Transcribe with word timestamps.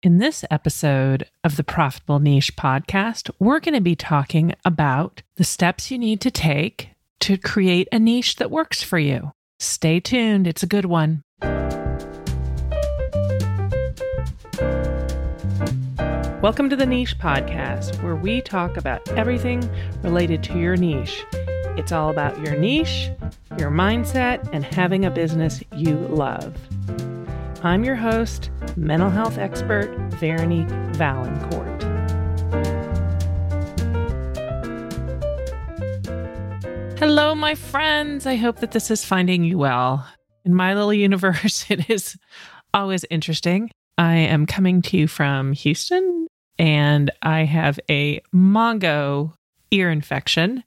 In 0.00 0.18
this 0.18 0.44
episode 0.48 1.26
of 1.42 1.56
the 1.56 1.64
Profitable 1.64 2.20
Niche 2.20 2.54
podcast, 2.54 3.32
we're 3.40 3.58
going 3.58 3.74
to 3.74 3.80
be 3.80 3.96
talking 3.96 4.54
about 4.64 5.22
the 5.34 5.42
steps 5.42 5.90
you 5.90 5.98
need 5.98 6.20
to 6.20 6.30
take 6.30 6.90
to 7.18 7.36
create 7.36 7.88
a 7.90 7.98
niche 7.98 8.36
that 8.36 8.52
works 8.52 8.80
for 8.80 9.00
you. 9.00 9.32
Stay 9.58 9.98
tuned, 9.98 10.46
it's 10.46 10.62
a 10.62 10.68
good 10.68 10.84
one. 10.84 11.24
Welcome 16.40 16.70
to 16.70 16.76
the 16.76 16.86
Niche 16.86 17.18
Podcast, 17.18 18.00
where 18.00 18.14
we 18.14 18.40
talk 18.40 18.76
about 18.76 19.08
everything 19.18 19.68
related 20.04 20.44
to 20.44 20.60
your 20.60 20.76
niche. 20.76 21.24
It's 21.76 21.90
all 21.90 22.10
about 22.10 22.40
your 22.46 22.56
niche, 22.56 23.10
your 23.58 23.72
mindset, 23.72 24.48
and 24.52 24.64
having 24.64 25.04
a 25.04 25.10
business 25.10 25.60
you 25.72 25.96
love. 25.96 26.56
I'm 27.64 27.82
your 27.82 27.96
host, 27.96 28.50
mental 28.76 29.10
health 29.10 29.36
expert 29.36 29.90
Veronique 30.12 30.68
Valancourt. 30.94 31.82
Hello, 37.00 37.34
my 37.34 37.56
friends. 37.56 38.26
I 38.26 38.36
hope 38.36 38.60
that 38.60 38.70
this 38.70 38.92
is 38.92 39.04
finding 39.04 39.42
you 39.42 39.58
well. 39.58 40.06
In 40.44 40.54
my 40.54 40.72
little 40.74 40.94
universe, 40.94 41.68
it 41.68 41.90
is 41.90 42.16
always 42.72 43.04
interesting. 43.10 43.72
I 43.96 44.14
am 44.14 44.46
coming 44.46 44.80
to 44.82 44.96
you 44.96 45.08
from 45.08 45.52
Houston 45.52 46.28
and 46.60 47.10
I 47.22 47.40
have 47.40 47.80
a 47.90 48.20
Mongo 48.32 49.32
ear 49.72 49.90
infection 49.90 50.62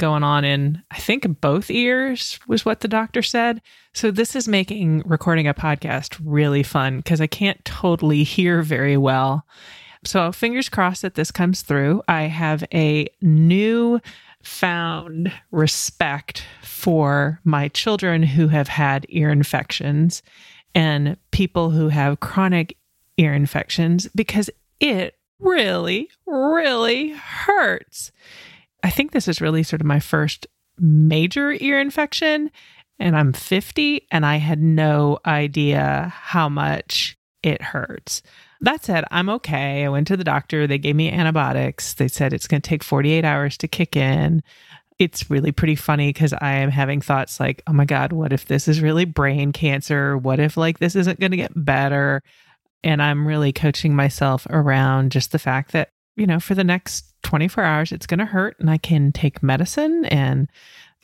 going 0.00 0.24
on 0.24 0.44
in, 0.44 0.82
I 0.90 0.98
think, 0.98 1.40
both 1.40 1.70
ears, 1.70 2.40
was 2.48 2.64
what 2.64 2.80
the 2.80 2.88
doctor 2.88 3.22
said. 3.22 3.62
So, 3.92 4.10
this 4.10 4.34
is 4.34 4.48
making 4.48 5.02
recording 5.06 5.46
a 5.46 5.54
podcast 5.54 6.20
really 6.24 6.64
fun 6.64 6.96
because 6.96 7.20
I 7.20 7.28
can't 7.28 7.64
totally 7.64 8.24
hear 8.24 8.62
very 8.62 8.96
well. 8.96 9.46
So, 10.04 10.32
fingers 10.32 10.68
crossed 10.68 11.02
that 11.02 11.14
this 11.14 11.30
comes 11.30 11.62
through. 11.62 12.02
I 12.08 12.22
have 12.22 12.64
a 12.74 13.06
new 13.20 14.00
found 14.42 15.32
respect 15.50 16.44
for 16.62 17.40
my 17.44 17.68
children 17.68 18.22
who 18.22 18.48
have 18.48 18.68
had 18.68 19.06
ear 19.10 19.28
infections 19.30 20.22
and 20.74 21.16
people 21.30 21.70
who 21.70 21.88
have 21.88 22.20
chronic 22.20 22.76
ear 23.18 23.34
infections 23.34 24.08
because 24.14 24.48
it 24.80 25.16
really, 25.40 26.08
really 26.26 27.10
hurts. 27.10 28.12
I 28.82 28.90
think 28.90 29.12
this 29.12 29.28
is 29.28 29.40
really 29.40 29.62
sort 29.62 29.80
of 29.80 29.86
my 29.86 30.00
first 30.00 30.46
major 30.78 31.52
ear 31.52 31.78
infection. 31.78 32.50
And 32.98 33.16
I'm 33.16 33.32
50 33.32 34.06
and 34.10 34.26
I 34.26 34.36
had 34.36 34.60
no 34.60 35.18
idea 35.24 36.12
how 36.14 36.48
much 36.48 37.16
it 37.42 37.62
hurts. 37.62 38.22
That 38.60 38.84
said, 38.84 39.04
I'm 39.10 39.30
okay. 39.30 39.84
I 39.84 39.88
went 39.88 40.06
to 40.08 40.16
the 40.16 40.24
doctor. 40.24 40.66
They 40.66 40.76
gave 40.76 40.96
me 40.96 41.10
antibiotics. 41.10 41.94
They 41.94 42.08
said 42.08 42.32
it's 42.32 42.46
going 42.46 42.60
to 42.60 42.68
take 42.68 42.84
48 42.84 43.24
hours 43.24 43.56
to 43.58 43.68
kick 43.68 43.96
in. 43.96 44.42
It's 44.98 45.30
really 45.30 45.50
pretty 45.50 45.76
funny 45.76 46.10
because 46.10 46.34
I 46.34 46.52
am 46.56 46.70
having 46.70 47.00
thoughts 47.00 47.40
like, 47.40 47.62
oh 47.66 47.72
my 47.72 47.86
God, 47.86 48.12
what 48.12 48.34
if 48.34 48.44
this 48.44 48.68
is 48.68 48.82
really 48.82 49.06
brain 49.06 49.52
cancer? 49.52 50.18
What 50.18 50.38
if 50.38 50.58
like 50.58 50.78
this 50.78 50.94
isn't 50.94 51.20
going 51.20 51.30
to 51.30 51.38
get 51.38 51.52
better? 51.54 52.22
And 52.84 53.02
I'm 53.02 53.26
really 53.26 53.52
coaching 53.52 53.96
myself 53.96 54.46
around 54.50 55.12
just 55.12 55.32
the 55.32 55.38
fact 55.38 55.72
that, 55.72 55.90
you 56.16 56.26
know, 56.26 56.40
for 56.40 56.54
the 56.54 56.64
next 56.64 57.14
24 57.22 57.64
hours, 57.64 57.92
it's 57.92 58.06
going 58.06 58.18
to 58.18 58.26
hurt, 58.26 58.56
and 58.58 58.70
I 58.70 58.78
can 58.78 59.12
take 59.12 59.42
medicine 59.42 60.04
and 60.06 60.48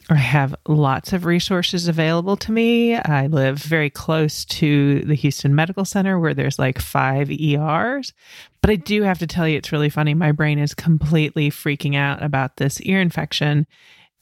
I 0.08 0.14
have 0.14 0.54
lots 0.68 1.12
of 1.12 1.24
resources 1.24 1.88
available 1.88 2.36
to 2.36 2.52
me. 2.52 2.94
I 2.94 3.26
live 3.26 3.58
very 3.58 3.90
close 3.90 4.44
to 4.44 5.00
the 5.00 5.14
Houston 5.14 5.54
Medical 5.54 5.84
Center 5.84 6.18
where 6.20 6.34
there's 6.34 6.60
like 6.60 6.78
five 6.78 7.28
ERs. 7.30 8.12
But 8.60 8.70
I 8.70 8.76
do 8.76 9.02
have 9.02 9.18
to 9.18 9.26
tell 9.26 9.48
you, 9.48 9.56
it's 9.56 9.72
really 9.72 9.90
funny. 9.90 10.14
My 10.14 10.30
brain 10.30 10.60
is 10.60 10.74
completely 10.74 11.50
freaking 11.50 11.96
out 11.96 12.22
about 12.22 12.56
this 12.56 12.80
ear 12.82 13.00
infection 13.00 13.66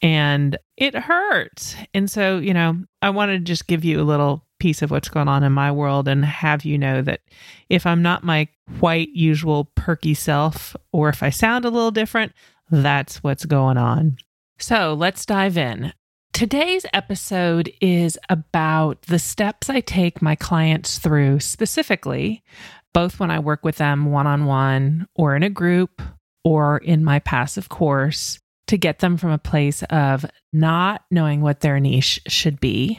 and 0.00 0.56
it 0.76 0.94
hurts. 0.94 1.76
And 1.92 2.10
so, 2.10 2.38
you 2.38 2.54
know, 2.54 2.82
I 3.02 3.10
wanted 3.10 3.40
to 3.40 3.44
just 3.44 3.66
give 3.66 3.84
you 3.84 4.00
a 4.00 4.04
little 4.04 4.44
piece 4.64 4.80
of 4.80 4.90
what's 4.90 5.10
going 5.10 5.28
on 5.28 5.42
in 5.42 5.52
my 5.52 5.70
world 5.70 6.08
and 6.08 6.24
have 6.24 6.64
you 6.64 6.78
know 6.78 7.02
that 7.02 7.20
if 7.68 7.84
I'm 7.84 8.00
not 8.00 8.24
my 8.24 8.48
white, 8.80 9.10
usual, 9.10 9.66
perky 9.74 10.14
self, 10.14 10.74
or 10.90 11.10
if 11.10 11.22
I 11.22 11.28
sound 11.28 11.66
a 11.66 11.70
little 11.70 11.90
different, 11.90 12.32
that's 12.70 13.22
what's 13.22 13.44
going 13.44 13.76
on. 13.76 14.16
So 14.58 14.94
let's 14.94 15.26
dive 15.26 15.58
in. 15.58 15.92
Today's 16.32 16.86
episode 16.94 17.70
is 17.82 18.18
about 18.30 19.02
the 19.02 19.18
steps 19.18 19.68
I 19.68 19.80
take 19.80 20.22
my 20.22 20.34
clients 20.34 20.98
through 20.98 21.40
specifically, 21.40 22.42
both 22.94 23.20
when 23.20 23.30
I 23.30 23.40
work 23.40 23.66
with 23.66 23.76
them 23.76 24.12
one 24.12 24.26
on 24.26 24.46
one 24.46 25.06
or 25.14 25.36
in 25.36 25.42
a 25.42 25.50
group 25.50 26.00
or 26.42 26.78
in 26.78 27.04
my 27.04 27.18
passive 27.18 27.68
course 27.68 28.38
to 28.68 28.78
get 28.78 29.00
them 29.00 29.18
from 29.18 29.30
a 29.30 29.36
place 29.36 29.82
of 29.90 30.24
not 30.54 31.02
knowing 31.10 31.42
what 31.42 31.60
their 31.60 31.78
niche 31.78 32.18
should 32.28 32.60
be 32.60 32.98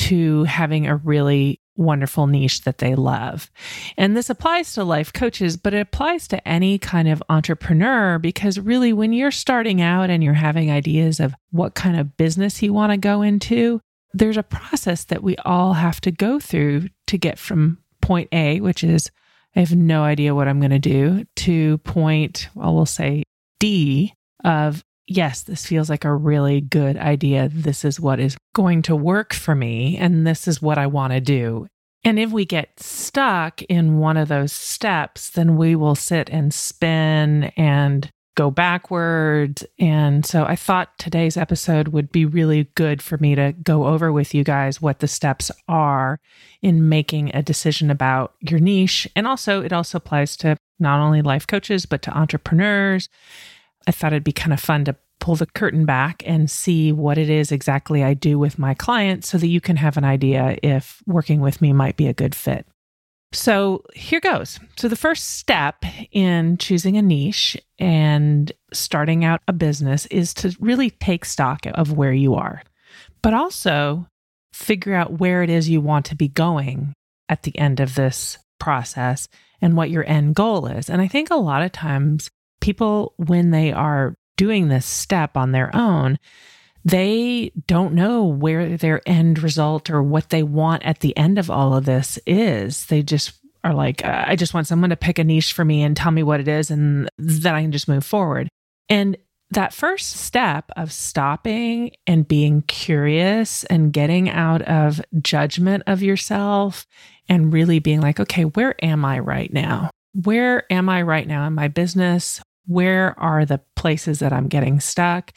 to 0.00 0.44
having 0.44 0.86
a 0.86 0.96
really 0.96 1.60
wonderful 1.76 2.26
niche 2.26 2.62
that 2.62 2.78
they 2.78 2.94
love. 2.94 3.50
And 3.96 4.16
this 4.16 4.30
applies 4.30 4.74
to 4.74 4.84
life 4.84 5.12
coaches, 5.12 5.56
but 5.56 5.74
it 5.74 5.80
applies 5.80 6.26
to 6.28 6.48
any 6.48 6.78
kind 6.78 7.08
of 7.08 7.22
entrepreneur 7.28 8.18
because 8.18 8.58
really, 8.58 8.92
when 8.92 9.12
you're 9.12 9.30
starting 9.30 9.80
out 9.82 10.10
and 10.10 10.24
you're 10.24 10.34
having 10.34 10.70
ideas 10.70 11.20
of 11.20 11.34
what 11.50 11.74
kind 11.74 11.98
of 11.98 12.16
business 12.16 12.62
you 12.62 12.72
want 12.72 12.92
to 12.92 12.98
go 12.98 13.22
into, 13.22 13.80
there's 14.12 14.36
a 14.36 14.42
process 14.42 15.04
that 15.04 15.22
we 15.22 15.36
all 15.38 15.74
have 15.74 16.00
to 16.02 16.10
go 16.10 16.40
through 16.40 16.88
to 17.06 17.18
get 17.18 17.38
from 17.38 17.78
point 18.00 18.28
A, 18.32 18.60
which 18.60 18.82
is 18.82 19.10
I 19.54 19.60
have 19.60 19.74
no 19.74 20.02
idea 20.02 20.34
what 20.34 20.48
I'm 20.48 20.60
going 20.60 20.70
to 20.70 20.78
do, 20.78 21.24
to 21.36 21.78
point, 21.78 22.48
well, 22.54 22.74
we'll 22.74 22.86
say 22.86 23.24
D 23.58 24.14
of 24.44 24.82
yes, 25.10 25.42
this 25.42 25.66
feels 25.66 25.90
like 25.90 26.04
a 26.04 26.14
really 26.14 26.60
good 26.60 26.96
idea. 26.96 27.50
This 27.52 27.84
is 27.84 28.00
what 28.00 28.20
is 28.20 28.36
going 28.54 28.82
to 28.82 28.96
work 28.96 29.34
for 29.34 29.54
me, 29.54 29.96
and 29.98 30.26
this 30.26 30.46
is 30.46 30.62
what 30.62 30.78
I 30.78 30.86
want 30.86 31.12
to 31.12 31.20
do. 31.20 31.66
And 32.04 32.18
if 32.18 32.30
we 32.30 32.46
get 32.46 32.80
stuck 32.80 33.60
in 33.62 33.98
one 33.98 34.16
of 34.16 34.28
those 34.28 34.52
steps, 34.52 35.30
then 35.30 35.56
we 35.56 35.74
will 35.76 35.96
sit 35.96 36.30
and 36.30 36.54
spin 36.54 37.44
and 37.56 38.10
go 38.36 38.50
backwards. 38.50 39.66
And 39.78 40.24
so 40.24 40.44
I 40.44 40.56
thought 40.56 40.96
today's 40.98 41.36
episode 41.36 41.88
would 41.88 42.10
be 42.10 42.24
really 42.24 42.70
good 42.74 43.02
for 43.02 43.18
me 43.18 43.34
to 43.34 43.52
go 43.52 43.86
over 43.86 44.12
with 44.12 44.32
you 44.32 44.44
guys 44.44 44.80
what 44.80 45.00
the 45.00 45.08
steps 45.08 45.50
are 45.68 46.20
in 46.62 46.88
making 46.88 47.34
a 47.34 47.42
decision 47.42 47.90
about 47.90 48.34
your 48.40 48.60
niche. 48.60 49.06
And 49.14 49.26
also, 49.26 49.60
it 49.60 49.72
also 49.72 49.98
applies 49.98 50.36
to 50.38 50.56
not 50.78 51.00
only 51.00 51.20
life 51.20 51.46
coaches, 51.46 51.84
but 51.84 52.00
to 52.02 52.16
entrepreneurs 52.16 53.10
I 53.86 53.92
thought 53.92 54.12
it'd 54.12 54.24
be 54.24 54.32
kind 54.32 54.52
of 54.52 54.60
fun 54.60 54.84
to 54.86 54.96
pull 55.20 55.36
the 55.36 55.46
curtain 55.46 55.84
back 55.84 56.22
and 56.26 56.50
see 56.50 56.92
what 56.92 57.18
it 57.18 57.30
is 57.30 57.52
exactly 57.52 58.02
I 58.02 58.14
do 58.14 58.38
with 58.38 58.58
my 58.58 58.74
clients 58.74 59.28
so 59.28 59.38
that 59.38 59.46
you 59.46 59.60
can 59.60 59.76
have 59.76 59.96
an 59.96 60.04
idea 60.04 60.56
if 60.62 61.02
working 61.06 61.40
with 61.40 61.60
me 61.60 61.72
might 61.72 61.96
be 61.96 62.06
a 62.06 62.14
good 62.14 62.34
fit. 62.34 62.66
So 63.32 63.84
here 63.94 64.18
goes. 64.18 64.58
So, 64.76 64.88
the 64.88 64.96
first 64.96 65.38
step 65.38 65.84
in 66.10 66.56
choosing 66.56 66.96
a 66.96 67.02
niche 67.02 67.56
and 67.78 68.50
starting 68.72 69.24
out 69.24 69.40
a 69.46 69.52
business 69.52 70.06
is 70.06 70.34
to 70.34 70.56
really 70.58 70.90
take 70.90 71.24
stock 71.24 71.60
of 71.66 71.92
where 71.92 72.12
you 72.12 72.34
are, 72.34 72.62
but 73.22 73.32
also 73.32 74.08
figure 74.52 74.94
out 74.94 75.20
where 75.20 75.44
it 75.44 75.50
is 75.50 75.68
you 75.68 75.80
want 75.80 76.06
to 76.06 76.16
be 76.16 76.26
going 76.26 76.92
at 77.28 77.44
the 77.44 77.56
end 77.56 77.78
of 77.78 77.94
this 77.94 78.36
process 78.58 79.28
and 79.62 79.76
what 79.76 79.90
your 79.90 80.04
end 80.08 80.34
goal 80.34 80.66
is. 80.66 80.90
And 80.90 81.00
I 81.00 81.06
think 81.06 81.30
a 81.30 81.36
lot 81.36 81.62
of 81.62 81.70
times 81.70 82.30
people, 82.60 83.14
when 83.16 83.50
they 83.50 83.72
are 83.72 84.14
doing 84.36 84.68
this 84.68 84.86
step 84.86 85.36
on 85.36 85.52
their 85.52 85.74
own, 85.74 86.18
they 86.84 87.52
don't 87.66 87.94
know 87.94 88.24
where 88.24 88.76
their 88.76 89.02
end 89.06 89.42
result 89.42 89.90
or 89.90 90.02
what 90.02 90.30
they 90.30 90.42
want 90.42 90.82
at 90.82 91.00
the 91.00 91.16
end 91.16 91.38
of 91.38 91.50
all 91.50 91.76
of 91.76 91.84
this 91.84 92.18
is. 92.26 92.86
They 92.86 93.02
just 93.02 93.32
are 93.62 93.74
like, 93.74 94.04
uh, 94.04 94.24
I 94.26 94.36
just 94.36 94.54
want 94.54 94.66
someone 94.66 94.90
to 94.90 94.96
pick 94.96 95.18
a 95.18 95.24
niche 95.24 95.52
for 95.52 95.64
me 95.64 95.82
and 95.82 95.96
tell 95.96 96.10
me 96.10 96.22
what 96.22 96.40
it 96.40 96.48
is, 96.48 96.70
and 96.70 97.10
then 97.18 97.54
I 97.54 97.62
can 97.62 97.72
just 97.72 97.88
move 97.88 98.04
forward. 98.04 98.48
And 98.88 99.16
that 99.50 99.74
first 99.74 100.16
step 100.16 100.70
of 100.76 100.92
stopping 100.92 101.90
and 102.06 102.26
being 102.26 102.62
curious 102.62 103.64
and 103.64 103.92
getting 103.92 104.30
out 104.30 104.62
of 104.62 105.02
judgment 105.20 105.82
of 105.86 106.02
yourself 106.02 106.86
and 107.28 107.52
really 107.52 107.80
being 107.80 108.00
like, 108.00 108.20
okay, 108.20 108.44
where 108.44 108.74
am 108.82 109.04
I 109.04 109.18
right 109.18 109.52
now? 109.52 109.90
Where 110.14 110.72
am 110.72 110.88
I 110.88 111.02
right 111.02 111.26
now 111.26 111.46
in 111.46 111.52
my 111.52 111.68
business? 111.68 112.40
Where 112.66 113.18
are 113.18 113.44
the 113.44 113.60
places 113.76 114.18
that 114.20 114.32
I'm 114.32 114.48
getting 114.48 114.80
stuck? 114.80 115.32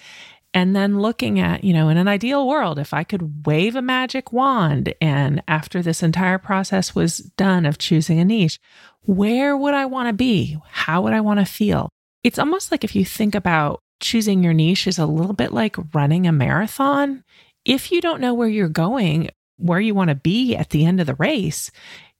And 0.54 0.76
then 0.76 1.00
looking 1.00 1.40
at, 1.40 1.64
you 1.64 1.74
know, 1.74 1.90
in 1.90 1.98
an 1.98 2.08
ideal 2.08 2.48
world, 2.48 2.78
if 2.78 2.94
I 2.94 3.04
could 3.04 3.46
wave 3.48 3.76
a 3.76 3.82
magic 3.82 4.32
wand 4.32 4.94
and 5.02 5.42
after 5.48 5.82
this 5.82 6.04
entire 6.04 6.38
process 6.38 6.94
was 6.94 7.18
done 7.18 7.66
of 7.66 7.80
choosing 7.80 8.20
a 8.20 8.26
niche, 8.26 8.60
where 9.02 9.58
would 9.58 9.74
I 9.74 9.86
want 9.86 10.10
to 10.10 10.14
be? 10.14 10.58
How 10.70 11.02
would 11.02 11.14
I 11.14 11.22
want 11.22 11.40
to 11.40 11.46
feel? 11.46 11.90
It's 12.24 12.38
almost 12.38 12.72
like 12.72 12.84
if 12.84 12.96
you 12.96 13.04
think 13.04 13.34
about 13.34 13.80
choosing 14.00 14.44
your 14.44 14.54
niche 14.54 14.86
is 14.86 15.00
a 15.00 15.06
little 15.06 15.34
bit 15.34 15.54
like 15.54 15.76
running 15.94 16.28
a 16.28 16.32
marathon. 16.32 17.24
If 17.66 17.92
you 17.92 18.00
don't 18.00 18.22
know 18.22 18.34
where 18.34 18.48
you're 18.48 18.70
going, 18.70 19.30
where 19.58 19.80
you 19.80 19.96
want 19.96 20.10
to 20.10 20.16
be 20.16 20.56
at 20.56 20.70
the 20.70 20.86
end 20.86 21.00
of 21.00 21.08
the 21.08 21.16
race, 21.16 21.72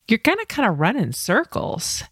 you're 0.08 0.20
going 0.20 0.40
to 0.40 0.46
kind 0.46 0.68
of 0.68 0.80
run 0.80 0.98
in 0.98 1.14
circles. 1.14 2.04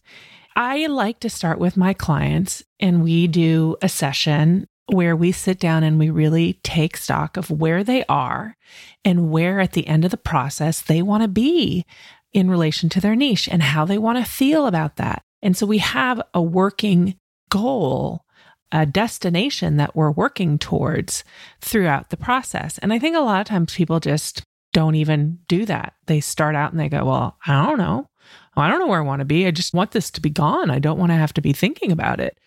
I 0.56 0.88
like 0.88 1.20
to 1.22 1.30
start 1.30 1.60
with 1.60 1.78
my 1.78 1.94
clients 1.94 2.64
and 2.80 3.04
we 3.04 3.28
do 3.28 3.78
a 3.82 3.90
session 3.90 4.68
where 4.88 5.16
we 5.16 5.32
sit 5.32 5.60
down 5.60 5.84
and 5.84 5.98
we 5.98 6.10
really 6.10 6.60
take 6.64 6.98
stock 6.98 7.38
of 7.38 7.50
where 7.50 7.84
they 7.84 8.04
are 8.10 8.58
and 9.06 9.32
where 9.32 9.60
at 9.60 9.72
the 9.72 9.88
end 9.88 10.04
of 10.04 10.12
the 10.12 10.18
process 10.18 10.82
they 10.82 11.02
want 11.02 11.24
to 11.24 11.30
be 11.30 11.86
in 12.34 12.50
relation 12.50 12.90
to 12.90 13.02
their 13.02 13.16
niche 13.16 13.48
and 13.50 13.64
how 13.64 13.86
they 13.86 13.98
want 13.98 14.18
to 14.18 14.30
feel 14.30 14.68
about 14.68 14.98
that. 14.98 15.22
And 15.42 15.56
so 15.56 15.66
we 15.66 15.80
have 15.80 16.22
a 16.34 16.42
working 16.42 17.16
goal, 17.50 18.26
a 18.72 18.86
destination 18.86 19.78
that 19.78 19.96
we're 19.96 20.12
working 20.12 20.58
towards 20.58 21.24
throughout 21.62 22.10
the 22.10 22.18
process. 22.18 22.78
And 22.80 22.92
I 22.92 23.00
think 23.00 23.16
a 23.16 23.22
lot 23.22 23.42
of 23.42 23.48
times 23.48 23.74
people 23.74 24.00
just 24.00 24.44
don't 24.74 24.96
even 24.96 25.40
do 25.48 25.66
that. 25.66 25.94
They 26.08 26.22
start 26.22 26.56
out 26.56 26.72
and 26.72 26.80
they 26.80 26.90
go, 26.90 27.06
Well, 27.06 27.38
I 27.46 27.66
don't 27.66 27.78
know. 27.78 28.08
I 28.56 28.70
don't 28.70 28.80
know 28.80 28.88
where 28.88 29.00
I 29.00 29.06
want 29.06 29.20
to 29.20 29.26
be. 29.26 29.48
I 29.48 29.52
just 29.52 29.74
want 29.74 29.92
this 29.92 30.12
to 30.12 30.22
be 30.22 30.30
gone. 30.30 30.70
I 30.70 30.80
don't 30.80 31.00
want 31.00 31.12
to 31.12 31.18
have 31.18 31.34
to 31.34 31.42
be 31.42 31.54
thinking 31.54 31.92
about 31.92 32.20
it. 32.20 32.38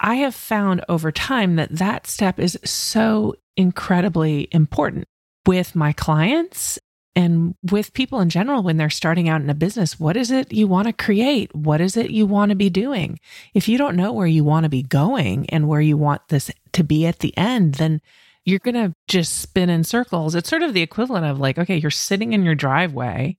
I 0.00 0.16
have 0.16 0.34
found 0.34 0.84
over 0.88 1.12
time 1.12 1.56
that 1.56 1.76
that 1.76 2.06
step 2.06 2.38
is 2.38 2.58
so 2.64 3.34
incredibly 3.56 4.48
important 4.52 5.06
with 5.46 5.74
my 5.74 5.92
clients 5.92 6.78
and 7.16 7.54
with 7.70 7.92
people 7.92 8.20
in 8.20 8.30
general 8.30 8.62
when 8.62 8.76
they're 8.76 8.88
starting 8.88 9.28
out 9.28 9.42
in 9.42 9.50
a 9.50 9.54
business. 9.54 9.98
What 9.98 10.16
is 10.16 10.30
it 10.30 10.52
you 10.52 10.68
want 10.68 10.86
to 10.86 10.92
create? 10.92 11.54
What 11.54 11.80
is 11.80 11.96
it 11.96 12.10
you 12.10 12.24
want 12.24 12.50
to 12.50 12.56
be 12.56 12.70
doing? 12.70 13.18
If 13.52 13.68
you 13.68 13.76
don't 13.76 13.96
know 13.96 14.12
where 14.12 14.28
you 14.28 14.44
want 14.44 14.64
to 14.64 14.70
be 14.70 14.82
going 14.82 15.50
and 15.50 15.68
where 15.68 15.80
you 15.80 15.96
want 15.96 16.28
this 16.28 16.50
to 16.72 16.84
be 16.84 17.06
at 17.06 17.18
the 17.18 17.36
end, 17.36 17.74
then 17.74 18.00
you're 18.44 18.60
going 18.60 18.74
to 18.74 18.94
just 19.08 19.38
spin 19.38 19.70
in 19.70 19.84
circles. 19.84 20.34
It's 20.34 20.48
sort 20.48 20.62
of 20.62 20.72
the 20.72 20.82
equivalent 20.82 21.26
of 21.26 21.38
like, 21.40 21.58
okay, 21.58 21.76
you're 21.76 21.90
sitting 21.90 22.32
in 22.32 22.44
your 22.44 22.54
driveway. 22.54 23.36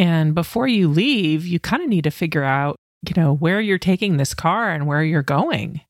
And 0.00 0.34
before 0.34 0.66
you 0.66 0.88
leave, 0.88 1.46
you 1.46 1.60
kind 1.60 1.82
of 1.82 1.88
need 1.88 2.04
to 2.04 2.10
figure 2.10 2.42
out 2.42 2.76
you 3.02 3.20
know, 3.20 3.34
where 3.34 3.60
you're 3.60 3.78
taking 3.78 4.16
this 4.16 4.34
car 4.34 4.70
and 4.70 4.86
where 4.86 5.02
you're 5.02 5.22
going. 5.22 5.80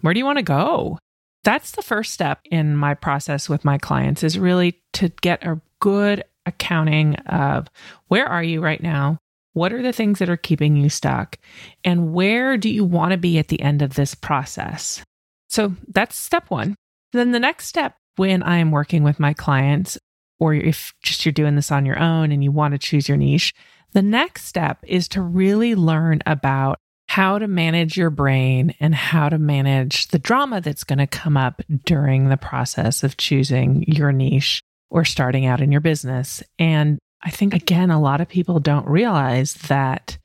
Where 0.00 0.14
do 0.14 0.18
you 0.18 0.26
want 0.26 0.38
to 0.38 0.44
go? 0.44 0.98
That's 1.44 1.72
the 1.72 1.82
first 1.82 2.12
step 2.12 2.40
in 2.44 2.76
my 2.76 2.94
process 2.94 3.48
with 3.48 3.64
my 3.64 3.78
clients 3.78 4.22
is 4.22 4.38
really 4.38 4.80
to 4.94 5.08
get 5.20 5.44
a 5.44 5.60
good 5.80 6.24
accounting 6.46 7.16
of 7.26 7.68
where 8.08 8.26
are 8.26 8.42
you 8.42 8.60
right 8.60 8.82
now? 8.82 9.18
What 9.54 9.72
are 9.72 9.82
the 9.82 9.92
things 9.92 10.18
that 10.18 10.30
are 10.30 10.36
keeping 10.36 10.76
you 10.76 10.88
stuck? 10.88 11.38
And 11.84 12.12
where 12.12 12.56
do 12.56 12.68
you 12.68 12.84
want 12.84 13.12
to 13.12 13.18
be 13.18 13.38
at 13.38 13.48
the 13.48 13.60
end 13.60 13.82
of 13.82 13.94
this 13.94 14.14
process? 14.14 15.02
So 15.48 15.74
that's 15.88 16.16
step 16.16 16.50
one. 16.50 16.74
Then 17.12 17.32
the 17.32 17.40
next 17.40 17.66
step 17.66 17.94
when 18.16 18.42
I 18.42 18.58
am 18.58 18.70
working 18.70 19.02
with 19.02 19.18
my 19.18 19.32
clients, 19.32 19.98
or 20.38 20.54
if 20.54 20.94
just 21.02 21.24
you're 21.24 21.32
doing 21.32 21.56
this 21.56 21.72
on 21.72 21.86
your 21.86 21.98
own 21.98 22.32
and 22.32 22.42
you 22.42 22.52
want 22.52 22.72
to 22.72 22.78
choose 22.78 23.08
your 23.08 23.16
niche, 23.16 23.54
the 23.92 24.02
next 24.02 24.44
step 24.44 24.78
is 24.86 25.08
to 25.08 25.22
really 25.22 25.74
learn 25.74 26.20
about 26.26 26.78
how 27.08 27.38
to 27.38 27.48
manage 27.48 27.96
your 27.96 28.10
brain 28.10 28.74
and 28.80 28.94
how 28.94 29.28
to 29.28 29.38
manage 29.38 30.08
the 30.08 30.18
drama 30.18 30.60
that's 30.60 30.84
going 30.84 30.98
to 30.98 31.06
come 31.06 31.36
up 31.36 31.62
during 31.84 32.28
the 32.28 32.36
process 32.36 33.02
of 33.02 33.16
choosing 33.16 33.82
your 33.86 34.12
niche 34.12 34.62
or 34.90 35.04
starting 35.04 35.46
out 35.46 35.60
in 35.60 35.72
your 35.72 35.80
business. 35.80 36.42
And 36.58 36.98
I 37.22 37.30
think, 37.30 37.54
again, 37.54 37.90
a 37.90 38.00
lot 38.00 38.20
of 38.20 38.28
people 38.28 38.60
don't 38.60 38.86
realize 38.86 39.54
that 39.54 40.18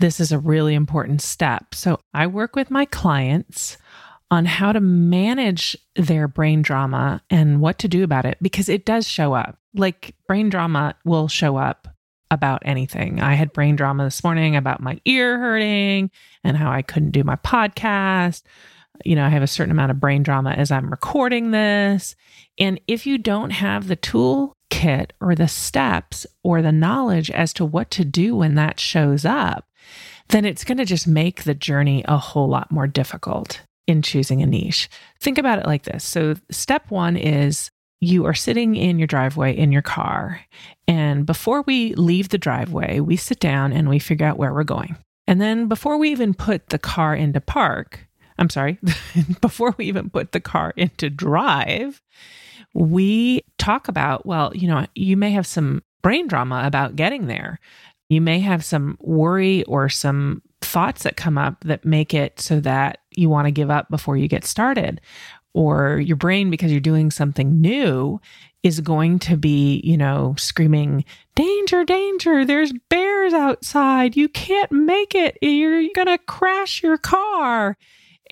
this 0.00 0.18
is 0.18 0.32
a 0.32 0.38
really 0.38 0.74
important 0.74 1.22
step. 1.22 1.74
So 1.74 2.00
I 2.12 2.26
work 2.26 2.56
with 2.56 2.70
my 2.70 2.86
clients 2.86 3.76
on 4.34 4.44
how 4.44 4.72
to 4.72 4.80
manage 4.80 5.76
their 5.94 6.26
brain 6.26 6.60
drama 6.60 7.22
and 7.30 7.60
what 7.60 7.78
to 7.78 7.88
do 7.88 8.02
about 8.02 8.24
it 8.24 8.36
because 8.42 8.68
it 8.68 8.84
does 8.84 9.06
show 9.06 9.32
up. 9.32 9.56
Like 9.74 10.16
brain 10.26 10.50
drama 10.50 10.96
will 11.04 11.28
show 11.28 11.56
up 11.56 11.86
about 12.32 12.62
anything. 12.64 13.20
I 13.20 13.34
had 13.34 13.52
brain 13.52 13.76
drama 13.76 14.02
this 14.04 14.24
morning 14.24 14.56
about 14.56 14.80
my 14.80 15.00
ear 15.04 15.38
hurting 15.38 16.10
and 16.42 16.56
how 16.56 16.72
I 16.72 16.82
couldn't 16.82 17.12
do 17.12 17.22
my 17.22 17.36
podcast. 17.36 18.42
You 19.04 19.14
know, 19.14 19.24
I 19.24 19.28
have 19.28 19.42
a 19.42 19.46
certain 19.46 19.70
amount 19.70 19.92
of 19.92 20.00
brain 20.00 20.24
drama 20.24 20.50
as 20.50 20.72
I'm 20.72 20.90
recording 20.90 21.52
this. 21.52 22.16
And 22.58 22.80
if 22.88 23.06
you 23.06 23.18
don't 23.18 23.50
have 23.50 23.86
the 23.86 23.96
toolkit 23.96 25.12
or 25.20 25.36
the 25.36 25.48
steps 25.48 26.26
or 26.42 26.60
the 26.60 26.72
knowledge 26.72 27.30
as 27.30 27.52
to 27.54 27.64
what 27.64 27.88
to 27.92 28.04
do 28.04 28.34
when 28.34 28.56
that 28.56 28.80
shows 28.80 29.24
up, 29.24 29.68
then 30.30 30.44
it's 30.44 30.64
going 30.64 30.78
to 30.78 30.84
just 30.84 31.06
make 31.06 31.44
the 31.44 31.54
journey 31.54 32.04
a 32.08 32.18
whole 32.18 32.48
lot 32.48 32.72
more 32.72 32.88
difficult 32.88 33.60
in 33.86 34.02
choosing 34.02 34.42
a 34.42 34.46
niche. 34.46 34.88
Think 35.20 35.38
about 35.38 35.58
it 35.58 35.66
like 35.66 35.84
this. 35.84 36.04
So, 36.04 36.34
step 36.50 36.90
one 36.90 37.16
is 37.16 37.70
you 38.00 38.26
are 38.26 38.34
sitting 38.34 38.76
in 38.76 38.98
your 38.98 39.06
driveway 39.06 39.56
in 39.56 39.72
your 39.72 39.82
car. 39.82 40.40
And 40.86 41.24
before 41.24 41.62
we 41.62 41.94
leave 41.94 42.28
the 42.28 42.38
driveway, 42.38 43.00
we 43.00 43.16
sit 43.16 43.40
down 43.40 43.72
and 43.72 43.88
we 43.88 43.98
figure 43.98 44.26
out 44.26 44.38
where 44.38 44.52
we're 44.52 44.64
going. 44.64 44.96
And 45.26 45.40
then 45.40 45.68
before 45.68 45.96
we 45.96 46.10
even 46.10 46.34
put 46.34 46.68
the 46.68 46.78
car 46.78 47.14
into 47.14 47.40
park, 47.40 48.06
I'm 48.38 48.50
sorry, 48.50 48.78
before 49.40 49.74
we 49.78 49.86
even 49.86 50.10
put 50.10 50.32
the 50.32 50.40
car 50.40 50.72
into 50.76 51.08
drive, 51.08 52.02
we 52.74 53.42
talk 53.58 53.88
about, 53.88 54.26
well, 54.26 54.52
you 54.54 54.68
know, 54.68 54.86
you 54.94 55.16
may 55.16 55.30
have 55.30 55.46
some 55.46 55.82
brain 56.02 56.28
drama 56.28 56.62
about 56.66 56.96
getting 56.96 57.26
there. 57.26 57.58
You 58.10 58.20
may 58.20 58.40
have 58.40 58.64
some 58.64 58.98
worry 59.00 59.64
or 59.64 59.88
some 59.88 60.42
thoughts 60.60 61.04
that 61.04 61.16
come 61.16 61.38
up 61.38 61.62
that 61.64 61.84
make 61.84 62.12
it 62.12 62.40
so 62.40 62.60
that 62.60 62.98
you 63.18 63.28
want 63.28 63.46
to 63.46 63.52
give 63.52 63.70
up 63.70 63.88
before 63.90 64.16
you 64.16 64.28
get 64.28 64.44
started 64.44 65.00
or 65.54 65.98
your 66.00 66.16
brain 66.16 66.50
because 66.50 66.70
you're 66.70 66.80
doing 66.80 67.10
something 67.10 67.60
new 67.60 68.20
is 68.62 68.80
going 68.80 69.18
to 69.20 69.36
be, 69.36 69.80
you 69.84 69.96
know, 69.96 70.34
screaming, 70.38 71.04
danger, 71.34 71.84
danger, 71.84 72.44
there's 72.44 72.72
bears 72.88 73.34
outside. 73.34 74.16
You 74.16 74.28
can't 74.28 74.72
make 74.72 75.14
it. 75.14 75.38
You're 75.42 75.86
going 75.94 76.08
to 76.08 76.18
crash 76.26 76.82
your 76.82 76.96
car. 76.96 77.76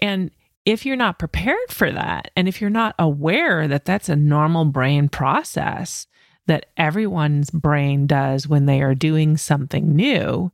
And 0.00 0.30
if 0.64 0.86
you're 0.86 0.96
not 0.96 1.18
prepared 1.18 1.70
for 1.70 1.92
that, 1.92 2.30
and 2.34 2.48
if 2.48 2.60
you're 2.60 2.70
not 2.70 2.94
aware 2.98 3.68
that 3.68 3.84
that's 3.84 4.08
a 4.08 4.16
normal 4.16 4.64
brain 4.64 5.08
process 5.08 6.06
that 6.46 6.66
everyone's 6.76 7.50
brain 7.50 8.06
does 8.06 8.48
when 8.48 8.66
they 8.66 8.80
are 8.80 8.94
doing 8.94 9.36
something 9.36 9.94
new, 9.94 10.50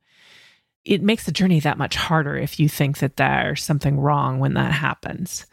it 0.89 1.03
makes 1.03 1.25
the 1.25 1.33
journey 1.33 1.61
that 1.61 1.77
much 1.77 1.97
harder 1.97 2.35
if 2.35 2.59
you 2.59 2.67
think 2.67 2.99
that 2.99 3.19
there's 3.19 3.63
something 3.63 4.01
wrong 4.01 4.39
when 4.39 4.55
that 4.55 4.73
happens. 4.73 5.45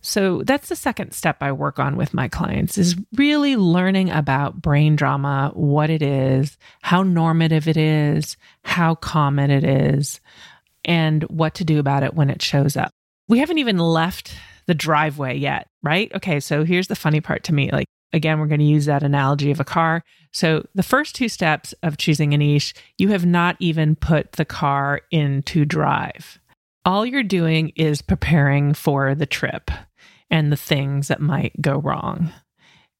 So 0.00 0.42
that's 0.44 0.68
the 0.68 0.76
second 0.76 1.12
step 1.12 1.38
I 1.40 1.50
work 1.50 1.80
on 1.80 1.96
with 1.96 2.14
my 2.14 2.28
clients 2.28 2.78
is 2.78 2.94
really 3.16 3.56
learning 3.56 4.10
about 4.10 4.62
brain 4.62 4.94
drama, 4.94 5.50
what 5.54 5.90
it 5.90 6.00
is, 6.00 6.56
how 6.80 7.02
normative 7.02 7.66
it 7.66 7.76
is, 7.76 8.36
how 8.62 8.94
common 8.94 9.50
it 9.50 9.64
is, 9.64 10.20
and 10.84 11.24
what 11.24 11.54
to 11.54 11.64
do 11.64 11.80
about 11.80 12.04
it 12.04 12.14
when 12.14 12.30
it 12.30 12.40
shows 12.40 12.76
up. 12.76 12.90
We 13.26 13.38
haven't 13.38 13.58
even 13.58 13.78
left 13.78 14.36
the 14.66 14.74
driveway 14.74 15.38
yet, 15.38 15.66
right? 15.82 16.12
Okay, 16.14 16.38
so 16.38 16.62
here's 16.64 16.88
the 16.88 16.94
funny 16.94 17.20
part 17.20 17.44
to 17.44 17.54
me. 17.54 17.70
Like 17.72 17.86
again, 18.14 18.38
we're 18.38 18.46
going 18.46 18.60
to 18.60 18.64
use 18.64 18.86
that 18.86 19.02
analogy 19.02 19.50
of 19.50 19.60
a 19.60 19.64
car. 19.64 20.02
So 20.32 20.66
the 20.74 20.82
first 20.82 21.14
two 21.14 21.28
steps 21.28 21.74
of 21.82 21.98
choosing 21.98 22.32
a 22.32 22.38
niche, 22.38 22.74
you 22.96 23.08
have 23.08 23.26
not 23.26 23.56
even 23.58 23.96
put 23.96 24.32
the 24.32 24.44
car 24.44 25.02
into 25.10 25.64
drive. 25.64 26.38
All 26.84 27.04
you're 27.04 27.22
doing 27.22 27.72
is 27.76 28.02
preparing 28.02 28.72
for 28.72 29.14
the 29.14 29.26
trip 29.26 29.70
and 30.30 30.50
the 30.50 30.56
things 30.56 31.08
that 31.08 31.20
might 31.20 31.60
go 31.60 31.78
wrong, 31.78 32.32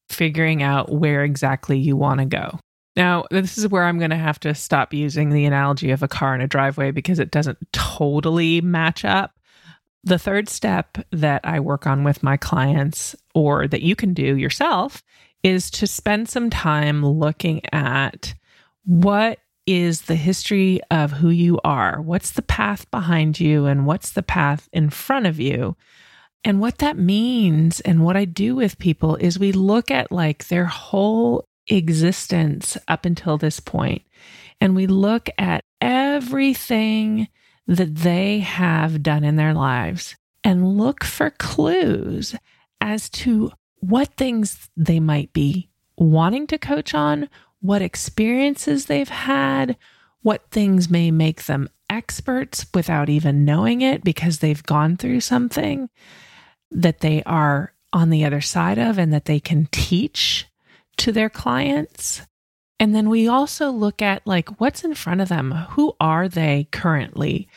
figuring 0.09 0.61
out 0.61 0.91
where 0.91 1.23
exactly 1.23 1.77
you 1.77 1.95
want 1.95 2.19
to 2.19 2.25
go. 2.25 2.59
Now, 2.95 3.25
this 3.29 3.57
is 3.57 3.67
where 3.67 3.83
I'm 3.83 3.99
going 3.99 4.11
to 4.11 4.15
have 4.15 4.39
to 4.41 4.55
stop 4.55 4.93
using 4.93 5.29
the 5.29 5.45
analogy 5.45 5.91
of 5.91 6.01
a 6.01 6.07
car 6.07 6.33
in 6.33 6.41
a 6.41 6.47
driveway 6.47 6.91
because 6.91 7.19
it 7.19 7.31
doesn't 7.31 7.57
totally 7.73 8.61
match 8.61 9.03
up. 9.03 9.34
The 10.05 10.19
third 10.19 10.47
step 10.49 10.99
that 11.11 11.41
I 11.43 11.59
work 11.59 11.87
on 11.87 12.03
with 12.03 12.21
my 12.21 12.37
clients, 12.37 13.15
or 13.33 13.67
that 13.67 13.81
you 13.81 13.95
can 13.95 14.13
do 14.13 14.37
yourself, 14.37 15.03
is 15.41 15.71
to 15.71 15.87
spend 15.87 16.29
some 16.29 16.51
time 16.51 17.03
looking 17.03 17.61
at 17.73 18.35
what 18.85 19.39
is 19.65 20.03
the 20.03 20.15
history 20.15 20.79
of 20.91 21.11
who 21.11 21.29
you 21.29 21.59
are? 21.63 21.99
What's 21.99 22.29
the 22.31 22.43
path 22.43 22.89
behind 22.91 23.39
you, 23.39 23.65
and 23.65 23.87
what's 23.87 24.11
the 24.11 24.21
path 24.23 24.69
in 24.71 24.91
front 24.91 25.25
of 25.25 25.39
you? 25.39 25.75
And 26.43 26.61
what 26.61 26.77
that 26.77 26.97
means 26.97 27.79
and 27.79 28.03
what 28.03 28.15
I 28.15 28.25
do 28.25 28.55
with 28.55 28.77
people 28.77 29.15
is 29.15 29.39
we 29.39 29.51
look 29.51 29.89
at 29.89 30.11
like 30.11 30.47
their 30.47 30.65
whole 30.65 31.47
existence 31.67 32.77
up 32.87 33.05
until 33.05 33.39
this 33.39 33.59
point, 33.59 34.03
and 34.61 34.75
we 34.75 34.85
look 34.85 35.29
at 35.39 35.63
everything 35.81 37.27
that 37.67 37.95
they 37.95 38.39
have 38.39 39.03
done 39.03 39.23
in 39.23 39.35
their 39.35 39.53
lives 39.53 40.15
and 40.43 40.77
look 40.77 41.03
for 41.03 41.31
clues 41.31 42.35
as 42.79 43.09
to 43.09 43.51
what 43.79 44.13
things 44.15 44.69
they 44.77 44.99
might 44.99 45.33
be 45.33 45.69
wanting 45.97 46.47
to 46.47 46.57
coach 46.57 46.93
on, 46.93 47.29
what 47.61 47.81
experiences 47.81 48.85
they've 48.85 49.09
had, 49.09 49.77
what 50.21 50.49
things 50.51 50.89
may 50.89 51.11
make 51.11 51.45
them 51.45 51.69
experts 51.89 52.65
without 52.73 53.09
even 53.09 53.45
knowing 53.45 53.81
it 53.81 54.03
because 54.03 54.39
they've 54.39 54.63
gone 54.63 54.97
through 54.97 55.21
something 55.21 55.89
that 56.71 56.99
they 56.99 57.23
are 57.23 57.73
on 57.93 58.09
the 58.09 58.25
other 58.25 58.41
side 58.41 58.77
of 58.77 58.97
and 58.97 59.13
that 59.13 59.25
they 59.25 59.39
can 59.39 59.67
teach 59.71 60.45
to 60.97 61.11
their 61.11 61.29
clients. 61.29 62.21
And 62.79 62.93
then 62.93 63.09
we 63.09 63.27
also 63.27 63.69
look 63.69 64.01
at 64.01 64.25
like 64.25 64.59
what's 64.59 64.83
in 64.83 64.95
front 64.95 65.21
of 65.21 65.29
them. 65.29 65.51
Who 65.51 65.95
are 65.99 66.27
they 66.27 66.67
currently? 66.71 67.47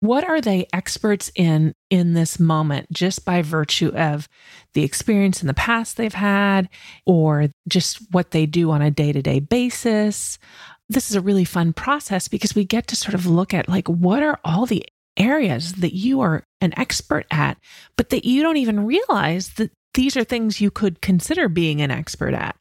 What 0.00 0.24
are 0.24 0.40
they 0.40 0.66
experts 0.72 1.30
in 1.34 1.72
in 1.88 2.14
this 2.14 2.38
moment 2.38 2.92
just 2.92 3.24
by 3.24 3.42
virtue 3.42 3.88
of 3.96 4.28
the 4.74 4.84
experience 4.84 5.40
in 5.40 5.46
the 5.46 5.54
past 5.54 5.96
they've 5.96 6.12
had 6.12 6.68
or 7.06 7.48
just 7.68 7.98
what 8.12 8.32
they 8.32 8.46
do 8.46 8.70
on 8.70 8.82
a 8.82 8.90
day 8.90 9.12
to 9.12 9.22
day 9.22 9.40
basis? 9.40 10.38
This 10.88 11.10
is 11.10 11.16
a 11.16 11.20
really 11.20 11.44
fun 11.44 11.72
process 11.72 12.28
because 12.28 12.54
we 12.54 12.64
get 12.64 12.86
to 12.88 12.96
sort 12.96 13.14
of 13.14 13.26
look 13.26 13.54
at 13.54 13.68
like 13.68 13.88
what 13.88 14.22
are 14.22 14.38
all 14.44 14.66
the 14.66 14.84
areas 15.16 15.74
that 15.74 15.94
you 15.94 16.20
are 16.20 16.44
an 16.60 16.74
expert 16.76 17.26
at, 17.30 17.56
but 17.96 18.10
that 18.10 18.24
you 18.24 18.42
don't 18.42 18.58
even 18.58 18.84
realize 18.84 19.50
that 19.54 19.70
these 19.94 20.16
are 20.16 20.24
things 20.24 20.60
you 20.60 20.70
could 20.70 21.00
consider 21.00 21.48
being 21.48 21.80
an 21.80 21.90
expert 21.90 22.34
at. 22.34 22.54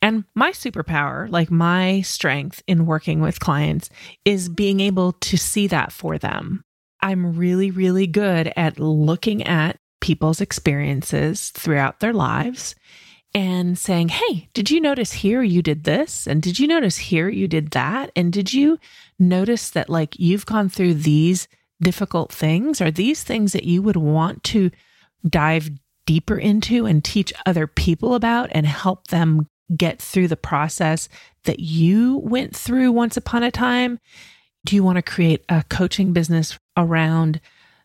And 0.00 0.24
my 0.34 0.52
superpower, 0.52 1.30
like 1.30 1.50
my 1.50 2.00
strength 2.02 2.62
in 2.66 2.86
working 2.86 3.20
with 3.20 3.40
clients, 3.40 3.90
is 4.24 4.48
being 4.48 4.80
able 4.80 5.12
to 5.12 5.36
see 5.36 5.66
that 5.68 5.92
for 5.92 6.18
them. 6.18 6.62
I'm 7.00 7.36
really, 7.36 7.70
really 7.70 8.06
good 8.06 8.52
at 8.56 8.78
looking 8.78 9.42
at 9.44 9.78
people's 10.00 10.40
experiences 10.40 11.50
throughout 11.50 12.00
their 12.00 12.12
lives 12.12 12.74
and 13.34 13.78
saying, 13.78 14.08
Hey, 14.08 14.48
did 14.54 14.70
you 14.70 14.80
notice 14.80 15.12
here 15.12 15.42
you 15.42 15.62
did 15.62 15.84
this? 15.84 16.26
And 16.26 16.42
did 16.42 16.58
you 16.58 16.66
notice 16.66 16.96
here 16.96 17.28
you 17.28 17.46
did 17.46 17.72
that? 17.72 18.10
And 18.16 18.32
did 18.32 18.52
you 18.52 18.78
notice 19.18 19.70
that 19.70 19.90
like 19.90 20.18
you've 20.18 20.46
gone 20.46 20.68
through 20.68 20.94
these 20.94 21.48
difficult 21.80 22.32
things? 22.32 22.80
Are 22.80 22.90
these 22.90 23.22
things 23.22 23.52
that 23.52 23.64
you 23.64 23.82
would 23.82 23.96
want 23.96 24.44
to 24.44 24.70
dive 25.28 25.70
deeper 26.06 26.38
into 26.38 26.86
and 26.86 27.04
teach 27.04 27.32
other 27.44 27.66
people 27.66 28.14
about 28.14 28.48
and 28.52 28.66
help 28.66 29.08
them 29.08 29.46
get 29.76 30.00
through 30.00 30.28
the 30.28 30.36
process 30.36 31.08
that 31.44 31.60
you 31.60 32.18
went 32.18 32.54
through 32.56 32.92
once 32.92 33.16
upon 33.16 33.42
a 33.42 33.50
time? 33.50 33.98
Do 34.64 34.74
you 34.74 34.82
want 34.82 34.96
to 34.96 35.02
create 35.02 35.44
a 35.48 35.64
coaching 35.68 36.12
business 36.12 36.58
around 36.76 37.40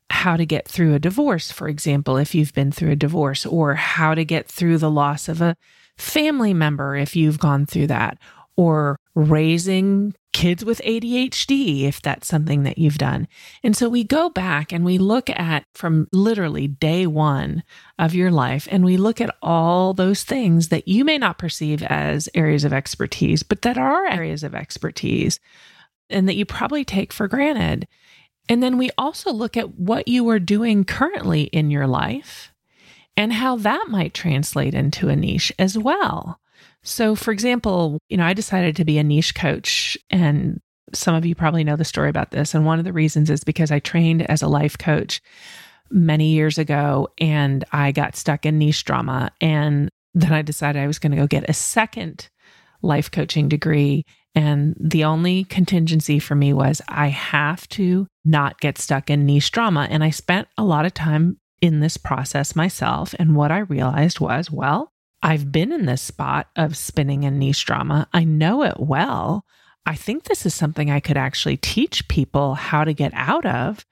how 0.10 0.38
to 0.38 0.46
get 0.46 0.68
through 0.68 0.94
a 0.94 1.00
divorce, 1.00 1.52
for 1.52 1.68
example, 1.68 2.18
if 2.18 2.36
you've 2.36 2.54
been 2.54 2.72
through 2.72 2.92
a 2.92 2.96
divorce, 2.96 3.46
or 3.46 3.76
how 3.76 4.14
to 4.14 4.24
get 4.24 4.48
through 4.48 4.78
the 4.78 4.92
loss 4.92 5.28
of 5.28 5.42
a 5.42 5.56
family 5.98 6.54
member 6.54 6.96
if 6.96 7.16
you've 7.16 7.40
gone 7.40 7.66
through 7.66 7.88
that, 7.88 8.18
or 8.56 8.98
raising 9.16 10.14
kids 10.34 10.66
with 10.66 10.82
ADHD, 10.84 11.84
if 11.84 12.02
that's 12.02 12.28
something 12.28 12.64
that 12.64 12.78
you've 12.78 12.98
done. 12.98 13.28
And 13.64 13.78
so 13.78 13.88
we 13.88 14.04
go 14.04 14.30
back 14.30 14.72
and 14.72 14.84
we 14.84 14.98
look 14.98 15.30
at 15.30 15.66
from 15.74 16.08
literally 16.12 16.68
day 16.68 17.08
one 17.08 17.64
of 17.98 18.14
your 18.14 18.32
life, 18.32 18.68
and 18.70 18.84
we 18.84 18.98
look 18.98 19.22
at 19.22 19.36
all 19.42 19.94
those 19.94 20.24
things 20.24 20.70
that 20.70 20.88
you 20.88 21.06
may 21.06 21.18
not 21.18 21.38
perceive 21.38 21.82
as 21.84 22.28
areas 22.34 22.66
of 22.66 22.74
expertise, 22.74 23.44
but 23.44 23.62
that 23.62 23.78
are 23.78 24.06
areas 24.08 24.44
of 24.44 24.56
expertise 24.56 25.40
and 26.10 26.28
that 26.28 26.36
you 26.36 26.46
probably 26.46 26.84
take 26.84 27.14
for 27.14 27.28
granted. 27.28 27.88
And 28.50 28.62
then 28.62 28.78
we 28.78 28.90
also 28.98 29.32
look 29.32 29.56
at 29.56 29.76
what 29.76 30.08
you 30.08 30.28
are 30.30 30.40
doing 30.40 30.84
currently 30.84 31.44
in 31.44 31.72
your 31.72 31.88
life 31.88 32.52
and 33.16 33.32
how 33.32 33.56
that 33.58 33.86
might 33.88 34.14
translate 34.14 34.74
into 34.74 35.10
a 35.10 35.16
niche 35.16 35.52
as 35.58 35.78
well. 35.78 36.40
So, 36.84 37.16
for 37.16 37.32
example, 37.32 38.00
you 38.10 38.18
know, 38.18 38.26
I 38.26 38.34
decided 38.34 38.76
to 38.76 38.86
be 38.86 38.98
a 38.98 39.04
niche 39.04 39.36
coach, 39.36 39.98
and 40.10 40.60
some 40.94 41.16
of 41.16 41.26
you 41.26 41.36
probably 41.36 41.64
know 41.64 41.76
the 41.76 41.86
story 41.86 42.10
about 42.10 42.32
this. 42.32 42.54
And 42.54 42.66
one 42.66 42.80
of 42.80 42.86
the 42.86 42.94
reasons 42.94 43.30
is 43.30 43.44
because 43.44 43.72
I 43.72 43.80
trained 43.80 44.22
as 44.30 44.42
a 44.42 44.48
life 44.48 44.78
coach 44.78 45.22
many 45.90 46.30
years 46.34 46.58
ago 46.58 47.08
and 47.18 47.64
I 47.72 47.92
got 47.92 48.16
stuck 48.16 48.46
in 48.46 48.58
niche 48.58 48.84
drama. 48.86 49.32
And 49.42 49.90
then 50.14 50.34
I 50.34 50.42
decided 50.42 50.82
I 50.82 50.88
was 50.88 51.00
going 51.00 51.12
to 51.12 51.18
go 51.18 51.28
get 51.28 51.50
a 51.50 51.54
second 51.54 52.30
life 52.82 53.10
coaching 53.12 53.48
degree. 53.48 54.04
And 54.36 54.76
the 54.80 55.04
only 55.04 55.44
contingency 55.46 56.20
for 56.20 56.36
me 56.36 56.54
was 56.54 56.82
I 56.88 57.08
have 57.08 57.68
to 57.70 58.08
not 58.26 58.60
get 58.60 58.78
stuck 58.78 59.10
in 59.10 59.26
niche 59.26 59.52
drama. 59.52 59.88
And 59.90 60.04
I 60.04 60.10
spent 60.10 60.48
a 60.58 60.64
lot 60.64 60.86
of 60.86 60.94
time 60.94 61.40
in 61.62 61.80
this 61.80 61.98
process 61.98 62.56
myself. 62.56 63.16
And 63.20 63.36
what 63.36 63.52
I 63.52 63.60
realized 63.60 64.20
was, 64.20 64.52
well, 64.52 64.93
I've 65.24 65.54
been 65.54 65.72
in 65.72 65.86
this 65.86 66.02
spot 66.02 66.50
of 66.58 66.76
spinning 66.76 67.24
in 67.24 67.40
niche 67.40 67.66
drama. 67.66 68.10
I 68.12 68.26
know 68.26 68.64
it 68.64 68.78
well. 68.78 69.46
I 69.86 69.96
think 69.96 70.26
this 70.26 70.46
is 70.46 70.54
something 70.54 70.92
I 70.92 71.00
could 71.00 71.16
actually 71.16 71.56
teach 71.58 72.08
people 72.10 72.56
how 72.56 72.84
to 72.84 72.94
get 72.94 73.14
out 73.16 73.46
of. 73.46 73.86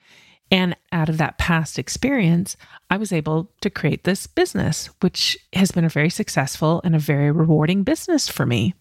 And 0.51 0.75
out 0.91 1.07
of 1.07 1.17
that 1.19 1.37
past 1.37 1.79
experience, 1.79 2.57
I 2.89 2.97
was 2.97 3.13
able 3.13 3.49
to 3.61 3.69
create 3.69 4.03
this 4.03 4.27
business, 4.27 4.87
which 4.99 5.37
has 5.53 5.71
been 5.71 5.85
a 5.85 5.89
very 5.89 6.09
successful 6.09 6.81
and 6.83 6.93
a 6.93 6.99
very 6.99 7.31
rewarding 7.31 7.83
business 7.83 8.27
for 8.27 8.45
me. 8.45 8.73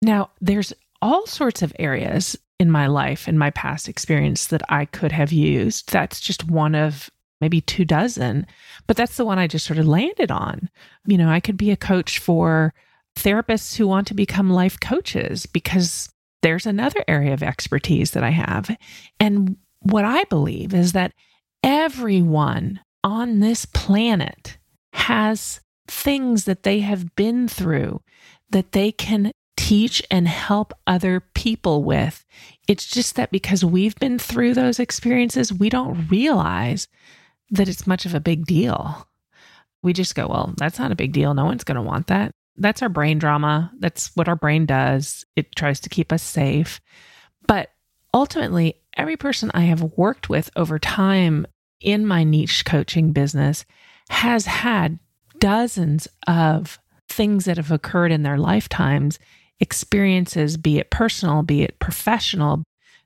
Now, 0.00 0.30
there's 0.40 0.72
all 1.00 1.26
sorts 1.26 1.62
of 1.62 1.72
areas 1.80 2.36
in 2.60 2.70
my 2.70 2.86
life 2.86 3.26
and 3.26 3.36
my 3.36 3.50
past 3.50 3.88
experience 3.88 4.46
that 4.46 4.62
I 4.68 4.84
could 4.84 5.10
have 5.10 5.32
used. 5.32 5.90
That's 5.90 6.20
just 6.20 6.48
one 6.48 6.76
of 6.76 7.10
maybe 7.42 7.60
two 7.60 7.84
dozen, 7.84 8.46
but 8.86 8.96
that's 8.96 9.18
the 9.18 9.24
one 9.24 9.38
I 9.38 9.46
just 9.46 9.66
sort 9.66 9.78
of 9.78 9.86
landed 9.86 10.30
on. 10.30 10.70
You 11.06 11.18
know, 11.18 11.28
I 11.28 11.40
could 11.40 11.58
be 11.58 11.70
a 11.70 11.76
coach 11.76 12.18
for 12.18 12.72
therapists 13.16 13.76
who 13.76 13.86
want 13.86 14.06
to 14.06 14.14
become 14.14 14.48
life 14.48 14.80
coaches 14.80 15.44
because 15.44 16.08
there's 16.40 16.66
another 16.66 17.04
area 17.06 17.34
of 17.34 17.42
expertise 17.42 18.12
that 18.12 18.24
I 18.24 18.30
have. 18.30 18.74
And 19.20 19.56
what 19.80 20.04
I 20.04 20.24
believe 20.24 20.72
is 20.72 20.92
that 20.92 21.12
everyone 21.62 22.80
on 23.04 23.40
this 23.40 23.66
planet 23.66 24.56
has 24.92 25.60
things 25.88 26.44
that 26.44 26.62
they 26.62 26.80
have 26.80 27.14
been 27.16 27.48
through 27.48 28.00
that 28.50 28.72
they 28.72 28.92
can 28.92 29.32
teach 29.56 30.02
and 30.10 30.28
help 30.28 30.72
other 30.86 31.20
people 31.34 31.82
with. 31.82 32.24
It's 32.68 32.86
just 32.86 33.16
that 33.16 33.30
because 33.30 33.64
we've 33.64 33.94
been 33.96 34.18
through 34.18 34.54
those 34.54 34.78
experiences, 34.78 35.52
we 35.52 35.68
don't 35.68 36.08
realize 36.08 36.88
that 37.52 37.68
it's 37.68 37.86
much 37.86 38.04
of 38.06 38.14
a 38.14 38.20
big 38.20 38.46
deal. 38.46 39.06
We 39.82 39.92
just 39.92 40.14
go, 40.14 40.26
well, 40.26 40.54
that's 40.56 40.78
not 40.78 40.90
a 40.90 40.96
big 40.96 41.12
deal. 41.12 41.34
No 41.34 41.44
one's 41.44 41.64
going 41.64 41.76
to 41.76 41.82
want 41.82 42.08
that. 42.08 42.32
That's 42.56 42.82
our 42.82 42.88
brain 42.88 43.18
drama. 43.18 43.70
That's 43.78 44.10
what 44.14 44.28
our 44.28 44.36
brain 44.36 44.66
does. 44.66 45.24
It 45.36 45.54
tries 45.54 45.80
to 45.80 45.88
keep 45.88 46.12
us 46.12 46.22
safe. 46.22 46.80
But 47.46 47.70
ultimately, 48.12 48.76
every 48.96 49.16
person 49.16 49.50
I 49.54 49.62
have 49.62 49.82
worked 49.96 50.28
with 50.28 50.50
over 50.56 50.78
time 50.78 51.46
in 51.80 52.06
my 52.06 52.24
niche 52.24 52.64
coaching 52.64 53.12
business 53.12 53.64
has 54.08 54.46
had 54.46 54.98
dozens 55.38 56.08
of 56.26 56.78
things 57.08 57.44
that 57.44 57.56
have 57.56 57.70
occurred 57.70 58.12
in 58.12 58.22
their 58.22 58.38
lifetimes, 58.38 59.18
experiences, 59.60 60.56
be 60.56 60.78
it 60.78 60.90
personal, 60.90 61.42
be 61.42 61.62
it 61.62 61.78
professional, 61.78 62.62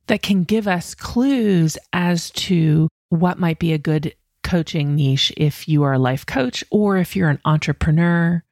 that 0.06 0.22
can 0.22 0.44
give 0.44 0.68
us 0.68 0.94
clues 0.94 1.78
as 1.92 2.30
to 2.30 2.88
what 3.08 3.38
might 3.38 3.58
be 3.58 3.72
a 3.72 3.78
good 3.78 4.14
coaching 4.46 4.94
niche 4.94 5.32
if 5.36 5.68
you 5.68 5.82
are 5.82 5.94
a 5.94 5.98
life 5.98 6.24
coach 6.24 6.62
or 6.70 6.96
if 6.96 7.16
you're 7.16 7.28
an 7.28 7.40
entrepreneur, 7.44 8.44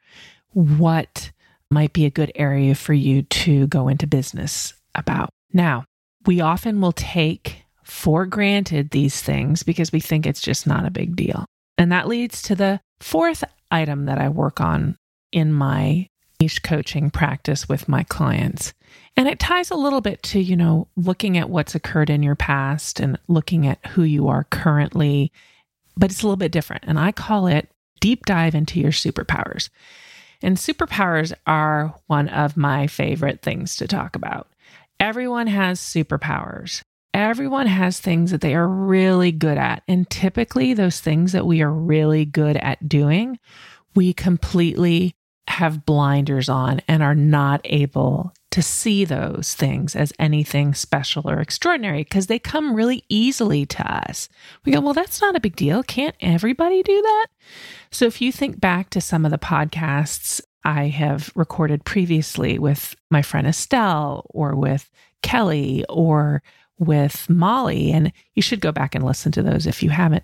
what 0.52 1.30
might 1.70 1.92
be 1.92 2.04
a 2.04 2.10
good 2.10 2.32
area 2.34 2.74
for 2.74 2.92
you 2.92 3.22
to 3.22 3.68
go 3.68 3.86
into 3.86 4.06
business 4.06 4.74
about. 4.96 5.30
Now, 5.52 5.84
we 6.26 6.40
often 6.40 6.80
will 6.80 6.92
take 6.92 7.62
for 7.84 8.26
granted 8.26 8.90
these 8.90 9.22
things 9.22 9.62
because 9.62 9.92
we 9.92 10.00
think 10.00 10.26
it's 10.26 10.40
just 10.40 10.66
not 10.66 10.84
a 10.84 10.90
big 10.90 11.14
deal. 11.14 11.44
And 11.78 11.92
that 11.92 12.08
leads 12.08 12.42
to 12.42 12.56
the 12.56 12.80
fourth 13.00 13.44
item 13.70 14.06
that 14.06 14.18
I 14.18 14.28
work 14.28 14.60
on 14.60 14.96
in 15.30 15.52
my 15.52 16.08
niche 16.40 16.62
coaching 16.62 17.10
practice 17.10 17.68
with 17.68 17.88
my 17.88 18.02
clients. 18.02 18.74
And 19.16 19.28
it 19.28 19.38
ties 19.38 19.70
a 19.70 19.76
little 19.76 20.00
bit 20.00 20.22
to, 20.24 20.40
you 20.40 20.56
know, 20.56 20.88
looking 20.96 21.38
at 21.38 21.50
what's 21.50 21.74
occurred 21.74 22.10
in 22.10 22.22
your 22.22 22.34
past 22.34 22.98
and 22.98 23.18
looking 23.28 23.66
at 23.66 23.84
who 23.86 24.02
you 24.02 24.26
are 24.26 24.44
currently 24.44 25.30
but 25.96 26.10
it's 26.10 26.22
a 26.22 26.26
little 26.26 26.36
bit 26.36 26.52
different. 26.52 26.84
And 26.86 26.98
I 26.98 27.12
call 27.12 27.46
it 27.46 27.68
deep 28.00 28.26
dive 28.26 28.54
into 28.54 28.80
your 28.80 28.92
superpowers. 28.92 29.68
And 30.42 30.56
superpowers 30.56 31.32
are 31.46 31.94
one 32.06 32.28
of 32.28 32.56
my 32.56 32.86
favorite 32.86 33.40
things 33.42 33.76
to 33.76 33.88
talk 33.88 34.14
about. 34.14 34.48
Everyone 35.00 35.46
has 35.46 35.80
superpowers. 35.80 36.82
Everyone 37.14 37.66
has 37.66 38.00
things 38.00 38.30
that 38.30 38.40
they 38.40 38.54
are 38.54 38.68
really 38.68 39.32
good 39.32 39.56
at. 39.56 39.82
And 39.86 40.08
typically, 40.10 40.74
those 40.74 41.00
things 41.00 41.32
that 41.32 41.46
we 41.46 41.62
are 41.62 41.70
really 41.70 42.24
good 42.24 42.56
at 42.56 42.88
doing, 42.88 43.38
we 43.94 44.12
completely 44.12 45.14
have 45.48 45.86
blinders 45.86 46.48
on 46.48 46.80
and 46.88 47.02
are 47.02 47.14
not 47.14 47.60
able 47.64 48.32
to 48.54 48.62
see 48.62 49.04
those 49.04 49.52
things 49.54 49.96
as 49.96 50.12
anything 50.16 50.74
special 50.74 51.28
or 51.28 51.40
extraordinary 51.40 52.04
because 52.04 52.28
they 52.28 52.38
come 52.38 52.72
really 52.72 53.02
easily 53.08 53.66
to 53.66 53.84
us. 53.84 54.28
We 54.64 54.70
go, 54.70 54.80
well, 54.80 54.92
that's 54.92 55.20
not 55.20 55.34
a 55.34 55.40
big 55.40 55.56
deal. 55.56 55.82
Can't 55.82 56.14
everybody 56.20 56.84
do 56.84 57.02
that? 57.02 57.26
So 57.90 58.04
if 58.04 58.20
you 58.20 58.30
think 58.30 58.60
back 58.60 58.90
to 58.90 59.00
some 59.00 59.24
of 59.24 59.32
the 59.32 59.38
podcasts 59.38 60.40
I 60.62 60.86
have 60.86 61.32
recorded 61.34 61.84
previously 61.84 62.60
with 62.60 62.94
my 63.10 63.22
friend 63.22 63.48
Estelle 63.48 64.24
or 64.30 64.54
with 64.54 64.88
Kelly 65.22 65.84
or 65.88 66.40
with 66.78 67.28
Molly, 67.28 67.90
and 67.90 68.12
you 68.36 68.42
should 68.42 68.60
go 68.60 68.70
back 68.70 68.94
and 68.94 69.04
listen 69.04 69.32
to 69.32 69.42
those 69.42 69.66
if 69.66 69.82
you 69.82 69.90
haven't. 69.90 70.22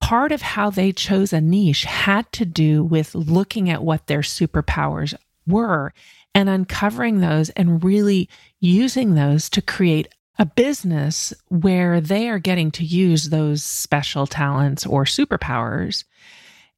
Part 0.00 0.32
of 0.32 0.42
how 0.42 0.70
they 0.70 0.90
chose 0.90 1.32
a 1.32 1.40
niche 1.40 1.84
had 1.84 2.30
to 2.32 2.44
do 2.44 2.82
with 2.82 3.14
looking 3.14 3.70
at 3.70 3.84
what 3.84 4.08
their 4.08 4.22
superpowers 4.22 5.14
were 5.46 5.92
and 6.36 6.50
uncovering 6.50 7.20
those 7.20 7.48
and 7.50 7.82
really 7.82 8.28
using 8.60 9.14
those 9.14 9.48
to 9.48 9.62
create 9.62 10.06
a 10.38 10.44
business 10.44 11.32
where 11.48 11.98
they 11.98 12.28
are 12.28 12.38
getting 12.38 12.70
to 12.70 12.84
use 12.84 13.30
those 13.30 13.64
special 13.64 14.26
talents 14.26 14.84
or 14.84 15.04
superpowers 15.04 16.04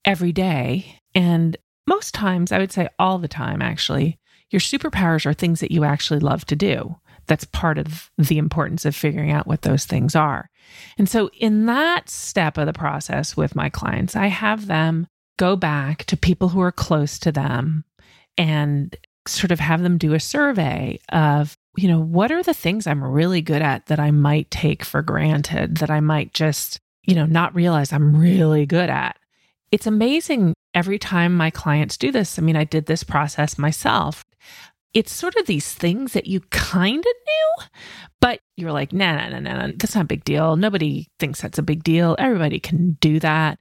every 0.04 0.30
day. 0.30 1.00
And 1.12 1.56
most 1.88 2.14
times, 2.14 2.52
I 2.52 2.58
would 2.58 2.70
say 2.70 2.88
all 3.00 3.18
the 3.18 3.26
time, 3.26 3.60
actually, 3.60 4.20
your 4.50 4.60
superpowers 4.60 5.26
are 5.26 5.34
things 5.34 5.58
that 5.58 5.72
you 5.72 5.82
actually 5.82 6.20
love 6.20 6.44
to 6.46 6.54
do. 6.54 6.94
That's 7.26 7.44
part 7.44 7.78
of 7.78 8.12
the 8.16 8.38
importance 8.38 8.84
of 8.84 8.94
figuring 8.94 9.32
out 9.32 9.48
what 9.48 9.62
those 9.62 9.86
things 9.86 10.14
are. 10.14 10.50
And 10.98 11.08
so, 11.08 11.30
in 11.36 11.66
that 11.66 12.08
step 12.08 12.58
of 12.58 12.66
the 12.66 12.72
process 12.72 13.36
with 13.36 13.56
my 13.56 13.70
clients, 13.70 14.14
I 14.14 14.28
have 14.28 14.68
them 14.68 15.08
go 15.36 15.56
back 15.56 16.04
to 16.04 16.16
people 16.16 16.50
who 16.50 16.60
are 16.60 16.70
close 16.70 17.18
to 17.18 17.32
them 17.32 17.84
and 18.38 18.96
sort 19.28 19.52
of 19.52 19.60
have 19.60 19.82
them 19.82 19.98
do 19.98 20.14
a 20.14 20.20
survey 20.20 20.98
of, 21.10 21.56
you 21.76 21.88
know, 21.88 22.00
what 22.00 22.32
are 22.32 22.42
the 22.42 22.54
things 22.54 22.86
I'm 22.86 23.04
really 23.04 23.40
good 23.40 23.62
at 23.62 23.86
that 23.86 24.00
I 24.00 24.10
might 24.10 24.50
take 24.50 24.84
for 24.84 25.02
granted, 25.02 25.78
that 25.78 25.90
I 25.90 26.00
might 26.00 26.34
just, 26.34 26.80
you 27.04 27.14
know, 27.14 27.26
not 27.26 27.54
realize 27.54 27.92
I'm 27.92 28.16
really 28.16 28.66
good 28.66 28.90
at. 28.90 29.18
It's 29.70 29.86
amazing 29.86 30.54
every 30.74 30.98
time 30.98 31.36
my 31.36 31.50
clients 31.50 31.96
do 31.96 32.10
this. 32.10 32.38
I 32.38 32.42
mean, 32.42 32.56
I 32.56 32.64
did 32.64 32.86
this 32.86 33.04
process 33.04 33.58
myself 33.58 34.24
it's 34.94 35.12
sort 35.12 35.36
of 35.36 35.46
these 35.46 35.72
things 35.72 36.12
that 36.12 36.26
you 36.26 36.40
kind 36.50 36.98
of 36.98 37.04
knew, 37.04 37.66
but 38.20 38.40
you're 38.56 38.72
like, 38.72 38.92
nah, 38.92 39.14
nah, 39.14 39.28
nah, 39.28 39.40
nah, 39.40 39.66
nah, 39.66 39.72
that's 39.76 39.94
not 39.94 40.04
a 40.04 40.08
big 40.08 40.24
deal. 40.24 40.56
Nobody 40.56 41.08
thinks 41.18 41.40
that's 41.40 41.58
a 41.58 41.62
big 41.62 41.84
deal. 41.84 42.16
Everybody 42.18 42.58
can 42.58 42.96
do 43.00 43.20
that. 43.20 43.58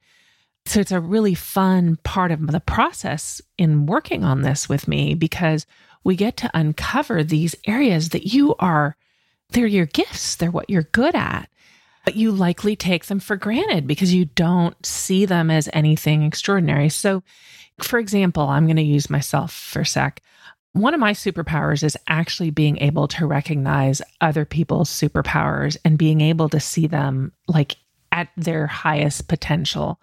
So 0.68 0.82
it's 0.82 0.92
a 0.92 1.00
really 1.00 1.34
fun 1.34 1.98
part 2.04 2.32
of 2.32 2.46
the 2.48 2.60
process 2.60 3.42
in 3.58 3.86
working 3.86 4.24
on 4.24 4.42
this 4.42 4.68
with 4.68 4.88
me 4.88 5.16
because 5.16 5.66
we 6.04 6.16
get 6.16 6.38
to 6.38 6.52
uncover 6.54 7.24
these 7.24 7.56
areas 7.66 8.10
that 8.10 8.34
you 8.34 8.56
are, 8.60 8.98
they're 9.50 9.66
your 9.66 9.86
gifts, 9.86 10.36
they're 10.36 10.52
what 10.52 10.70
you're 10.70 10.84
good 10.84 11.16
at. 11.16 11.50
But 12.06 12.16
you 12.16 12.32
likely 12.32 12.76
take 12.76 13.06
them 13.06 13.20
for 13.20 13.36
granted 13.36 13.88
because 13.88 14.14
you 14.14 14.26
don't 14.26 14.86
see 14.86 15.26
them 15.26 15.50
as 15.50 15.70
anything 15.74 16.24
extraordinary. 16.24 16.90
So, 16.90 17.24
for 17.80 18.00
example, 18.00 18.44
I'm 18.44 18.66
going 18.66 18.78
to 18.78 18.82
use 18.82 19.10
myself 19.10 19.54
for 19.54 19.82
a 19.82 19.86
sec 19.86 20.22
one 20.74 20.94
of 20.94 21.00
my 21.00 21.14
superpowers 21.14 21.84
is 21.84 21.98
actually 22.08 22.52
being 22.52 22.78
able 22.78 23.08
to 23.08 23.26
recognize 23.26 24.02
other 24.22 24.46
people's 24.46 24.90
superpowers 24.90 25.76
and 25.84 25.98
being 25.98 26.22
able 26.22 26.50
to 26.50 26.60
see 26.60 26.86
them 26.86 27.32
like 27.48 27.78
at 28.12 28.30
their 28.38 28.68
highest 28.68 29.28
potential. 29.28 30.00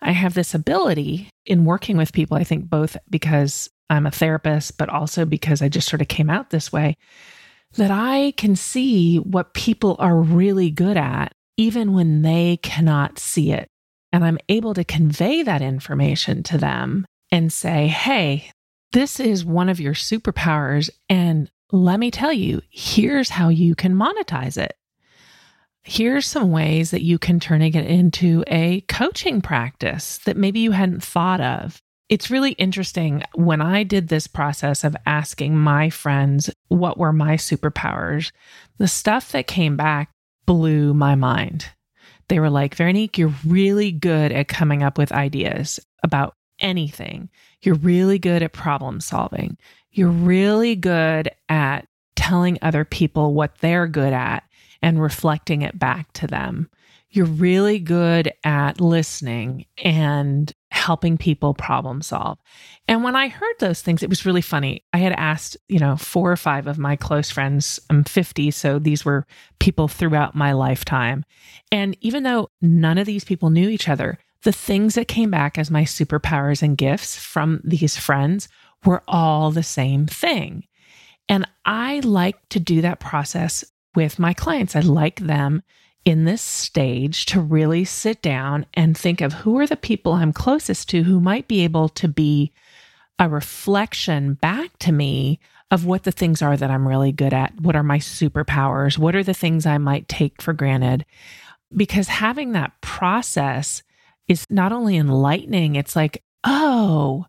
I 0.00 0.12
have 0.12 0.34
this 0.34 0.54
ability 0.54 1.30
in 1.44 1.64
working 1.64 1.96
with 1.96 2.12
people, 2.12 2.36
I 2.36 2.44
think 2.44 2.68
both 2.68 2.96
because 3.10 3.68
I'm 3.90 4.06
a 4.06 4.10
therapist, 4.10 4.78
but 4.78 4.88
also 4.88 5.24
because 5.24 5.62
I 5.62 5.68
just 5.68 5.88
sort 5.88 6.02
of 6.02 6.08
came 6.08 6.30
out 6.30 6.50
this 6.50 6.72
way, 6.72 6.96
that 7.74 7.90
I 7.90 8.32
can 8.36 8.56
see 8.56 9.16
what 9.16 9.54
people 9.54 9.96
are 9.98 10.16
really 10.16 10.70
good 10.70 10.96
at, 10.96 11.32
even 11.56 11.92
when 11.92 12.22
they 12.22 12.58
cannot 12.62 13.18
see 13.18 13.52
it. 13.52 13.68
And 14.12 14.24
I'm 14.24 14.38
able 14.48 14.74
to 14.74 14.84
convey 14.84 15.42
that 15.42 15.62
information 15.62 16.42
to 16.44 16.58
them 16.58 17.06
and 17.30 17.52
say, 17.52 17.88
hey, 17.88 18.50
this 18.92 19.20
is 19.20 19.44
one 19.44 19.68
of 19.68 19.80
your 19.80 19.94
superpowers. 19.94 20.88
And 21.10 21.50
let 21.72 22.00
me 22.00 22.10
tell 22.10 22.32
you, 22.32 22.62
here's 22.70 23.28
how 23.28 23.50
you 23.50 23.74
can 23.74 23.94
monetize 23.94 24.56
it. 24.56 24.74
Here's 25.90 26.26
some 26.26 26.50
ways 26.50 26.90
that 26.90 27.02
you 27.02 27.18
can 27.18 27.40
turn 27.40 27.62
it 27.62 27.74
into 27.74 28.44
a 28.46 28.82
coaching 28.82 29.40
practice 29.40 30.18
that 30.26 30.36
maybe 30.36 30.60
you 30.60 30.72
hadn't 30.72 31.02
thought 31.02 31.40
of. 31.40 31.80
It's 32.10 32.30
really 32.30 32.52
interesting. 32.52 33.22
When 33.34 33.62
I 33.62 33.84
did 33.84 34.08
this 34.08 34.26
process 34.26 34.84
of 34.84 34.94
asking 35.06 35.56
my 35.56 35.88
friends 35.88 36.50
what 36.68 36.98
were 36.98 37.14
my 37.14 37.36
superpowers, 37.36 38.32
the 38.76 38.86
stuff 38.86 39.32
that 39.32 39.46
came 39.46 39.78
back 39.78 40.10
blew 40.44 40.92
my 40.92 41.14
mind. 41.14 41.64
They 42.28 42.38
were 42.38 42.50
like, 42.50 42.74
Veronique, 42.74 43.16
you're 43.16 43.34
really 43.46 43.90
good 43.90 44.30
at 44.30 44.46
coming 44.46 44.82
up 44.82 44.98
with 44.98 45.10
ideas 45.10 45.80
about 46.02 46.34
anything. 46.60 47.30
You're 47.62 47.76
really 47.76 48.18
good 48.18 48.42
at 48.42 48.52
problem 48.52 49.00
solving. 49.00 49.56
You're 49.90 50.10
really 50.10 50.76
good 50.76 51.30
at 51.48 51.86
telling 52.14 52.58
other 52.60 52.84
people 52.84 53.32
what 53.32 53.56
they're 53.60 53.86
good 53.86 54.12
at 54.12 54.42
and 54.82 55.00
reflecting 55.02 55.62
it 55.62 55.78
back 55.78 56.12
to 56.14 56.26
them. 56.26 56.68
You're 57.10 57.26
really 57.26 57.78
good 57.78 58.30
at 58.44 58.80
listening 58.80 59.64
and 59.82 60.52
helping 60.70 61.16
people 61.16 61.54
problem 61.54 62.02
solve. 62.02 62.38
And 62.86 63.02
when 63.02 63.16
I 63.16 63.28
heard 63.28 63.54
those 63.58 63.80
things, 63.80 64.02
it 64.02 64.10
was 64.10 64.26
really 64.26 64.42
funny. 64.42 64.84
I 64.92 64.98
had 64.98 65.12
asked, 65.12 65.56
you 65.68 65.78
know, 65.78 65.96
four 65.96 66.30
or 66.30 66.36
five 66.36 66.66
of 66.66 66.78
my 66.78 66.96
close 66.96 67.30
friends. 67.30 67.80
I'm 67.88 68.04
50, 68.04 68.50
so 68.50 68.78
these 68.78 69.04
were 69.04 69.26
people 69.58 69.88
throughout 69.88 70.34
my 70.34 70.52
lifetime. 70.52 71.24
And 71.72 71.96
even 72.02 72.24
though 72.24 72.50
none 72.60 72.98
of 72.98 73.06
these 73.06 73.24
people 73.24 73.48
knew 73.48 73.68
each 73.68 73.88
other, 73.88 74.18
the 74.42 74.52
things 74.52 74.94
that 74.94 75.08
came 75.08 75.30
back 75.30 75.58
as 75.58 75.70
my 75.70 75.84
superpowers 75.84 76.62
and 76.62 76.76
gifts 76.76 77.16
from 77.16 77.60
these 77.64 77.96
friends 77.96 78.48
were 78.84 79.02
all 79.08 79.50
the 79.50 79.62
same 79.62 80.06
thing. 80.06 80.64
And 81.28 81.46
I 81.64 82.00
like 82.00 82.36
to 82.50 82.60
do 82.60 82.82
that 82.82 83.00
process 83.00 83.64
with 83.98 84.20
my 84.20 84.32
clients. 84.32 84.76
I 84.76 84.80
like 84.80 85.18
them 85.18 85.64
in 86.04 86.24
this 86.24 86.40
stage 86.40 87.26
to 87.26 87.40
really 87.40 87.84
sit 87.84 88.22
down 88.22 88.64
and 88.74 88.96
think 88.96 89.20
of 89.20 89.32
who 89.32 89.58
are 89.58 89.66
the 89.66 89.76
people 89.76 90.12
I'm 90.12 90.32
closest 90.32 90.88
to 90.90 91.02
who 91.02 91.18
might 91.18 91.48
be 91.48 91.64
able 91.64 91.88
to 91.88 92.06
be 92.06 92.52
a 93.18 93.28
reflection 93.28 94.34
back 94.34 94.78
to 94.78 94.92
me 94.92 95.40
of 95.72 95.84
what 95.84 96.04
the 96.04 96.12
things 96.12 96.42
are 96.42 96.56
that 96.56 96.70
I'm 96.70 96.86
really 96.86 97.10
good 97.10 97.34
at. 97.34 97.60
What 97.60 97.74
are 97.74 97.82
my 97.82 97.98
superpowers? 97.98 98.98
What 98.98 99.16
are 99.16 99.24
the 99.24 99.34
things 99.34 99.66
I 99.66 99.78
might 99.78 100.06
take 100.06 100.40
for 100.40 100.52
granted? 100.52 101.04
Because 101.76 102.06
having 102.06 102.52
that 102.52 102.80
process 102.80 103.82
is 104.28 104.46
not 104.48 104.70
only 104.70 104.96
enlightening, 104.96 105.74
it's 105.74 105.96
like, 105.96 106.22
oh, 106.44 107.26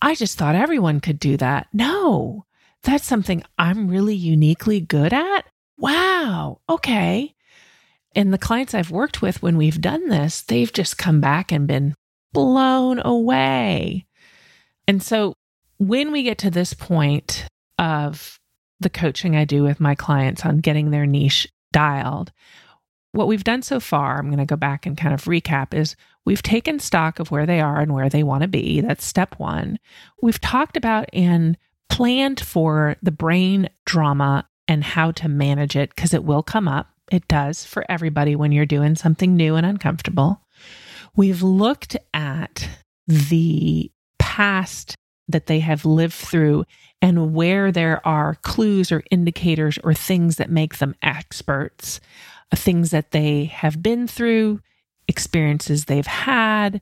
I 0.00 0.14
just 0.14 0.38
thought 0.38 0.54
everyone 0.54 1.00
could 1.00 1.18
do 1.18 1.36
that. 1.36 1.66
No, 1.74 2.46
that's 2.84 3.04
something 3.04 3.44
I'm 3.58 3.88
really 3.88 4.14
uniquely 4.14 4.80
good 4.80 5.12
at. 5.12 5.44
Wow. 5.78 6.60
Okay. 6.68 7.34
And 8.14 8.32
the 8.32 8.38
clients 8.38 8.74
I've 8.74 8.90
worked 8.90 9.22
with 9.22 9.42
when 9.42 9.56
we've 9.56 9.80
done 9.80 10.08
this, 10.08 10.42
they've 10.42 10.72
just 10.72 10.98
come 10.98 11.20
back 11.20 11.50
and 11.50 11.66
been 11.66 11.94
blown 12.32 13.00
away. 13.04 14.06
And 14.86 15.02
so 15.02 15.34
when 15.78 16.12
we 16.12 16.22
get 16.22 16.38
to 16.38 16.50
this 16.50 16.74
point 16.74 17.46
of 17.78 18.38
the 18.80 18.90
coaching 18.90 19.34
I 19.36 19.44
do 19.44 19.62
with 19.62 19.80
my 19.80 19.94
clients 19.94 20.44
on 20.44 20.58
getting 20.58 20.90
their 20.90 21.06
niche 21.06 21.48
dialed, 21.72 22.30
what 23.12 23.28
we've 23.28 23.44
done 23.44 23.62
so 23.62 23.80
far, 23.80 24.18
I'm 24.18 24.26
going 24.26 24.38
to 24.38 24.44
go 24.44 24.56
back 24.56 24.86
and 24.86 24.96
kind 24.96 25.14
of 25.14 25.24
recap, 25.24 25.72
is 25.72 25.96
we've 26.24 26.42
taken 26.42 26.78
stock 26.78 27.18
of 27.18 27.30
where 27.30 27.46
they 27.46 27.60
are 27.60 27.80
and 27.80 27.94
where 27.94 28.08
they 28.08 28.22
want 28.22 28.42
to 28.42 28.48
be. 28.48 28.80
That's 28.80 29.04
step 29.04 29.38
one. 29.38 29.78
We've 30.20 30.40
talked 30.40 30.76
about 30.76 31.08
and 31.12 31.56
planned 31.88 32.40
for 32.40 32.96
the 33.02 33.12
brain 33.12 33.68
drama 33.86 34.48
and 34.68 34.82
how 34.82 35.10
to 35.12 35.28
manage 35.28 35.76
it 35.76 35.94
because 35.94 36.14
it 36.14 36.24
will 36.24 36.42
come 36.42 36.68
up. 36.68 36.88
It 37.10 37.28
does 37.28 37.64
for 37.64 37.84
everybody 37.88 38.34
when 38.34 38.52
you're 38.52 38.66
doing 38.66 38.96
something 38.96 39.36
new 39.36 39.56
and 39.56 39.66
uncomfortable. 39.66 40.40
We've 41.16 41.42
looked 41.42 41.96
at 42.12 42.68
the 43.06 43.90
past 44.18 44.96
that 45.28 45.46
they 45.46 45.60
have 45.60 45.84
lived 45.84 46.14
through 46.14 46.64
and 47.00 47.34
where 47.34 47.70
there 47.70 48.06
are 48.06 48.36
clues 48.36 48.90
or 48.90 49.02
indicators 49.10 49.78
or 49.84 49.94
things 49.94 50.36
that 50.36 50.50
make 50.50 50.78
them 50.78 50.94
experts 51.02 52.00
uh, 52.52 52.56
things 52.56 52.90
that 52.90 53.10
they 53.10 53.44
have 53.46 53.82
been 53.82 54.06
through, 54.06 54.60
experiences 55.08 55.84
they've 55.84 56.06
had 56.06 56.80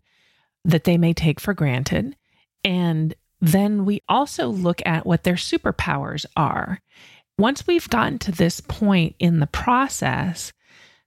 that 0.64 0.84
they 0.84 0.96
may 0.96 1.12
take 1.12 1.40
for 1.40 1.54
granted. 1.54 2.16
And 2.64 3.14
then 3.40 3.84
we 3.84 4.02
also 4.08 4.48
look 4.48 4.80
at 4.86 5.06
what 5.06 5.24
their 5.24 5.34
superpowers 5.34 6.24
are. 6.36 6.80
Once 7.38 7.66
we've 7.66 7.88
gotten 7.88 8.18
to 8.18 8.32
this 8.32 8.60
point 8.60 9.14
in 9.18 9.40
the 9.40 9.46
process, 9.46 10.52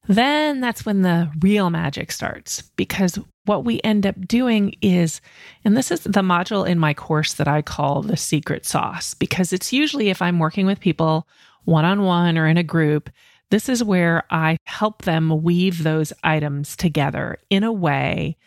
then 0.08 0.62
that's 0.62 0.86
when 0.86 1.02
the 1.02 1.32
real 1.42 1.70
magic 1.70 2.12
starts. 2.12 2.62
Because 2.76 3.18
what 3.46 3.64
we 3.64 3.80
end 3.84 4.06
up 4.06 4.28
doing 4.28 4.76
is, 4.82 5.22
and 5.64 5.78
this 5.78 5.92
is 5.92 6.02
the 6.02 6.22
module 6.22 6.68
in 6.68 6.80
my 6.80 6.94
course 6.94 7.34
that 7.36 7.48
I 7.48 7.62
call 7.62 8.02
the 8.02 8.18
secret 8.18 8.66
sauce, 8.66 9.14
because 9.14 9.54
it's 9.54 9.74
usually 9.74 10.10
if 10.10 10.22
I'm 10.22 10.40
working 10.40 10.66
with 10.66 10.80
people 10.80 11.28
one 11.64 11.86
on 11.86 12.04
one 12.04 12.38
or 12.38 12.48
in 12.48 12.58
a 12.58 12.64
group, 12.64 13.10
this 13.52 13.70
is 13.70 13.84
where 13.84 14.24
I 14.32 14.58
help 14.66 15.04
them 15.04 15.44
weave 15.44 15.84
those 15.84 16.12
items 16.24 16.76
together 16.76 17.38
in 17.50 17.64
a 17.64 17.72
way 17.72 18.38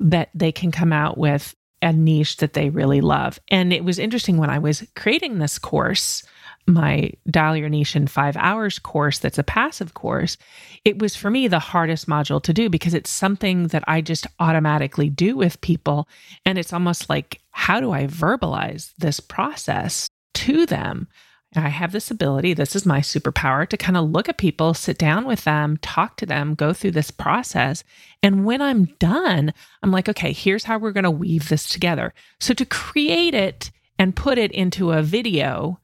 that 0.00 0.30
they 0.34 0.50
can 0.50 0.70
come 0.70 0.92
out 0.92 1.18
with 1.18 1.54
a 1.82 1.92
niche 1.92 2.38
that 2.38 2.52
they 2.52 2.70
really 2.70 3.00
love. 3.00 3.38
And 3.48 3.72
it 3.72 3.84
was 3.84 3.98
interesting 3.98 4.36
when 4.36 4.50
I 4.50 4.58
was 4.58 4.84
creating 4.96 5.38
this 5.38 5.58
course, 5.58 6.22
my 6.72 7.12
Dial 7.28 7.56
Your 7.56 7.66
in 7.66 8.06
Five 8.06 8.36
Hours 8.36 8.78
course, 8.78 9.18
that's 9.18 9.38
a 9.38 9.44
passive 9.44 9.94
course. 9.94 10.36
It 10.84 10.98
was 10.98 11.16
for 11.16 11.30
me 11.30 11.48
the 11.48 11.58
hardest 11.58 12.08
module 12.08 12.42
to 12.42 12.52
do 12.52 12.68
because 12.68 12.94
it's 12.94 13.10
something 13.10 13.68
that 13.68 13.84
I 13.86 14.00
just 14.00 14.26
automatically 14.38 15.10
do 15.10 15.36
with 15.36 15.60
people. 15.60 16.08
And 16.44 16.58
it's 16.58 16.72
almost 16.72 17.08
like, 17.08 17.40
how 17.50 17.80
do 17.80 17.92
I 17.92 18.06
verbalize 18.06 18.92
this 18.98 19.20
process 19.20 20.08
to 20.34 20.66
them. 20.66 21.08
I 21.56 21.68
have 21.68 21.90
this 21.90 22.10
ability, 22.10 22.54
this 22.54 22.76
is 22.76 22.86
my 22.86 23.00
superpower 23.00 23.68
to 23.68 23.76
kind 23.76 23.96
of 23.96 24.08
look 24.08 24.28
at 24.28 24.38
people, 24.38 24.72
sit 24.72 24.98
down 24.98 25.26
with 25.26 25.42
them, 25.42 25.78
talk 25.78 26.16
to 26.18 26.26
them, 26.26 26.54
go 26.54 26.72
through 26.72 26.92
this 26.92 27.10
process. 27.10 27.82
And 28.22 28.44
when 28.44 28.62
I'm 28.62 28.84
done, 29.00 29.52
I'm 29.82 29.90
like, 29.90 30.08
okay, 30.08 30.32
here's 30.32 30.64
how 30.64 30.78
we're 30.78 30.92
going 30.92 31.04
to 31.04 31.10
weave 31.10 31.48
this 31.48 31.68
together. 31.68 32.14
So 32.38 32.54
to 32.54 32.64
create 32.64 33.34
it 33.34 33.72
and 33.98 34.14
put 34.14 34.38
it 34.38 34.52
into 34.52 34.92
a 34.92 35.02
video, 35.02 35.80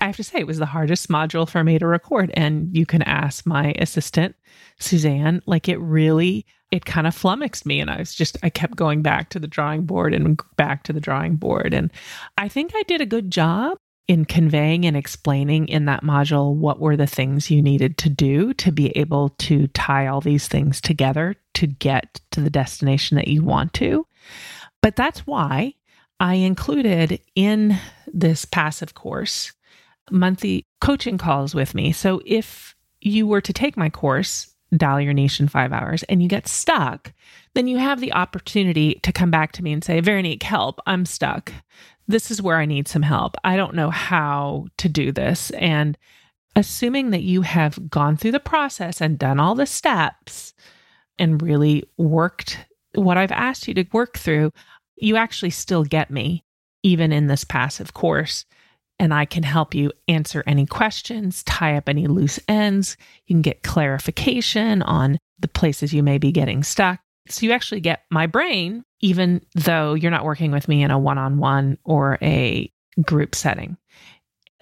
I 0.00 0.06
have 0.06 0.16
to 0.16 0.24
say 0.24 0.38
it 0.38 0.46
was 0.46 0.58
the 0.58 0.66
hardest 0.66 1.08
module 1.08 1.48
for 1.48 1.64
me 1.64 1.78
to 1.78 1.86
record. 1.86 2.30
And 2.34 2.74
you 2.76 2.86
can 2.86 3.02
ask 3.02 3.46
my 3.46 3.74
assistant, 3.78 4.36
Suzanne, 4.78 5.42
like 5.46 5.68
it 5.68 5.78
really, 5.78 6.46
it 6.70 6.84
kind 6.84 7.06
of 7.06 7.14
flummoxed 7.14 7.66
me. 7.66 7.80
And 7.80 7.90
I 7.90 7.98
was 7.98 8.14
just, 8.14 8.36
I 8.42 8.50
kept 8.50 8.76
going 8.76 9.02
back 9.02 9.30
to 9.30 9.38
the 9.38 9.46
drawing 9.46 9.82
board 9.82 10.14
and 10.14 10.40
back 10.56 10.84
to 10.84 10.92
the 10.92 11.00
drawing 11.00 11.36
board. 11.36 11.74
And 11.74 11.90
I 12.36 12.48
think 12.48 12.72
I 12.74 12.82
did 12.82 13.00
a 13.00 13.06
good 13.06 13.30
job 13.30 13.78
in 14.06 14.24
conveying 14.24 14.86
and 14.86 14.96
explaining 14.96 15.68
in 15.68 15.84
that 15.84 16.02
module 16.02 16.54
what 16.54 16.80
were 16.80 16.96
the 16.96 17.06
things 17.06 17.50
you 17.50 17.60
needed 17.60 17.98
to 17.98 18.08
do 18.08 18.54
to 18.54 18.72
be 18.72 18.88
able 18.96 19.28
to 19.38 19.66
tie 19.68 20.06
all 20.06 20.22
these 20.22 20.48
things 20.48 20.80
together 20.80 21.34
to 21.54 21.66
get 21.66 22.20
to 22.30 22.40
the 22.40 22.48
destination 22.48 23.16
that 23.16 23.28
you 23.28 23.44
want 23.44 23.74
to. 23.74 24.06
But 24.80 24.96
that's 24.96 25.26
why 25.26 25.74
I 26.18 26.34
included 26.34 27.20
in 27.34 27.78
this 28.06 28.46
passive 28.46 28.94
course 28.94 29.52
monthly 30.10 30.64
coaching 30.80 31.18
calls 31.18 31.54
with 31.54 31.74
me. 31.74 31.92
So 31.92 32.20
if 32.24 32.74
you 33.00 33.26
were 33.26 33.40
to 33.40 33.52
take 33.52 33.76
my 33.76 33.90
course, 33.90 34.54
Dial 34.76 35.00
Your 35.00 35.12
in 35.12 35.48
Five 35.48 35.72
Hours, 35.72 36.02
and 36.04 36.22
you 36.22 36.28
get 36.28 36.46
stuck, 36.46 37.12
then 37.54 37.66
you 37.66 37.78
have 37.78 38.00
the 38.00 38.12
opportunity 38.12 39.00
to 39.02 39.12
come 39.12 39.30
back 39.30 39.52
to 39.52 39.62
me 39.62 39.72
and 39.72 39.82
say, 39.82 40.00
Veronique, 40.00 40.42
help, 40.42 40.80
I'm 40.86 41.06
stuck 41.06 41.52
this 42.08 42.30
is 42.30 42.42
where 42.42 42.56
I 42.56 42.64
need 42.64 42.88
some 42.88 43.02
help. 43.02 43.36
I 43.44 43.56
don't 43.56 43.74
know 43.74 43.90
how 43.90 44.66
to 44.78 44.88
do 44.88 45.12
this. 45.12 45.50
And 45.50 45.96
assuming 46.56 47.10
that 47.10 47.22
you 47.22 47.42
have 47.42 47.90
gone 47.90 48.16
through 48.16 48.32
the 48.32 48.40
process 48.40 49.00
and 49.00 49.18
done 49.18 49.38
all 49.38 49.54
the 49.54 49.66
steps 49.66 50.54
and 51.18 51.40
really 51.40 51.84
worked 51.98 52.58
what 52.94 53.18
I've 53.18 53.32
asked 53.32 53.68
you 53.68 53.74
to 53.74 53.84
work 53.92 54.16
through, 54.16 54.52
you 54.96 55.16
actually 55.16 55.50
still 55.50 55.84
get 55.84 56.10
me, 56.10 56.44
even 56.82 57.12
in 57.12 57.26
this 57.26 57.44
passive 57.44 57.92
course. 57.92 58.46
And 58.98 59.14
I 59.14 59.24
can 59.24 59.44
help 59.44 59.74
you 59.74 59.92
answer 60.08 60.42
any 60.46 60.66
questions, 60.66 61.42
tie 61.44 61.76
up 61.76 61.88
any 61.88 62.06
loose 62.08 62.40
ends. 62.48 62.96
You 63.26 63.34
can 63.34 63.42
get 63.42 63.62
clarification 63.62 64.82
on 64.82 65.18
the 65.38 65.48
places 65.48 65.94
you 65.94 66.02
may 66.02 66.18
be 66.18 66.32
getting 66.32 66.64
stuck. 66.64 67.00
So 67.28 67.46
you 67.46 67.52
actually 67.52 67.80
get 67.80 68.02
my 68.10 68.26
brain, 68.26 68.84
even 69.00 69.42
though 69.54 69.94
you're 69.94 70.10
not 70.10 70.24
working 70.24 70.50
with 70.50 70.66
me 70.66 70.82
in 70.82 70.90
a 70.90 70.98
one 70.98 71.18
on 71.18 71.38
one 71.38 71.78
or 71.84 72.18
a 72.22 72.72
group 73.02 73.34
setting. 73.34 73.76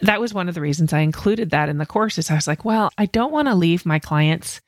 That 0.02 0.20
was 0.20 0.34
one 0.34 0.48
of 0.48 0.54
the 0.54 0.60
reasons 0.60 0.92
I 0.92 1.00
included 1.00 1.50
that 1.50 1.70
in 1.70 1.78
the 1.78 1.86
courses. 1.86 2.30
I 2.30 2.34
was 2.34 2.46
like, 2.46 2.64
well, 2.64 2.90
I 2.98 3.06
don't 3.06 3.32
want 3.32 3.48
to 3.48 3.54
leave 3.54 3.86
my 3.86 3.98
clients 3.98 4.60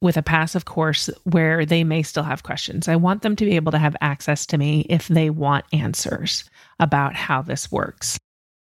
with 0.00 0.16
a 0.16 0.22
passive 0.22 0.64
course 0.64 1.08
where 1.24 1.64
they 1.64 1.84
may 1.84 2.02
still 2.02 2.24
have 2.24 2.42
questions. 2.42 2.88
I 2.88 2.96
want 2.96 3.22
them 3.22 3.36
to 3.36 3.44
be 3.44 3.56
able 3.56 3.72
to 3.72 3.78
have 3.78 3.96
access 4.00 4.44
to 4.46 4.58
me 4.58 4.80
if 4.88 5.08
they 5.08 5.30
want 5.30 5.64
answers 5.72 6.50
about 6.80 7.14
how 7.14 7.42
this 7.42 7.70
works. 7.70 8.18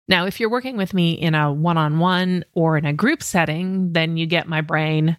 Now, 0.07 0.25
if 0.25 0.39
you're 0.39 0.49
working 0.49 0.77
with 0.77 0.93
me 0.93 1.13
in 1.13 1.33
a 1.33 1.51
one 1.51 1.77
on 1.77 1.99
one 1.99 2.45
or 2.53 2.77
in 2.77 2.85
a 2.85 2.93
group 2.93 3.23
setting, 3.23 3.93
then 3.93 4.17
you 4.17 4.25
get 4.25 4.47
my 4.47 4.61
brain 4.61 5.17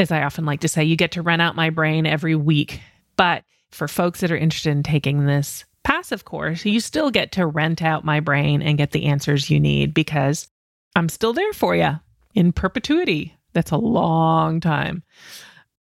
as 0.00 0.10
I 0.10 0.22
often 0.22 0.44
like 0.44 0.60
to 0.60 0.68
say, 0.68 0.82
you 0.82 0.96
get 0.96 1.12
to 1.12 1.22
rent 1.22 1.42
out 1.42 1.54
my 1.54 1.70
brain 1.70 2.06
every 2.06 2.34
week. 2.34 2.80
But 3.16 3.44
for 3.70 3.86
folks 3.86 4.20
that 4.20 4.32
are 4.32 4.36
interested 4.36 4.70
in 4.70 4.82
taking 4.82 5.26
this 5.26 5.64
passive 5.84 6.24
course, 6.24 6.64
you 6.64 6.80
still 6.80 7.10
get 7.10 7.32
to 7.32 7.46
rent 7.46 7.82
out 7.82 8.04
my 8.04 8.20
brain 8.20 8.62
and 8.62 8.78
get 8.78 8.92
the 8.92 9.06
answers 9.06 9.50
you 9.50 9.60
need 9.60 9.94
because 9.94 10.48
I'm 10.96 11.08
still 11.08 11.32
there 11.32 11.52
for 11.52 11.76
you 11.76 12.00
in 12.34 12.52
perpetuity. 12.52 13.36
That's 13.52 13.70
a 13.70 13.76
long 13.76 14.60
time. 14.60 15.02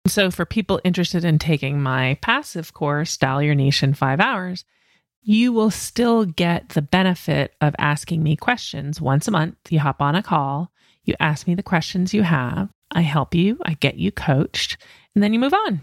So, 0.06 0.30
for 0.30 0.44
people 0.44 0.82
interested 0.84 1.24
in 1.24 1.38
taking 1.38 1.82
my 1.82 2.18
passive 2.20 2.74
course, 2.74 3.16
Dial 3.16 3.42
Your 3.42 3.54
Niche 3.54 3.82
in 3.82 3.94
Five 3.94 4.20
Hours, 4.20 4.64
you 5.24 5.52
will 5.52 5.70
still 5.70 6.26
get 6.26 6.70
the 6.70 6.82
benefit 6.82 7.54
of 7.60 7.74
asking 7.78 8.22
me 8.22 8.36
questions 8.36 9.00
once 9.00 9.26
a 9.26 9.30
month. 9.30 9.56
You 9.70 9.80
hop 9.80 10.02
on 10.02 10.14
a 10.14 10.22
call, 10.22 10.70
you 11.04 11.14
ask 11.18 11.46
me 11.46 11.54
the 11.54 11.62
questions 11.62 12.12
you 12.12 12.22
have, 12.22 12.68
I 12.92 13.00
help 13.00 13.34
you, 13.34 13.58
I 13.64 13.74
get 13.74 13.96
you 13.96 14.12
coached, 14.12 14.76
and 15.14 15.24
then 15.24 15.32
you 15.32 15.38
move 15.38 15.54
on. 15.54 15.80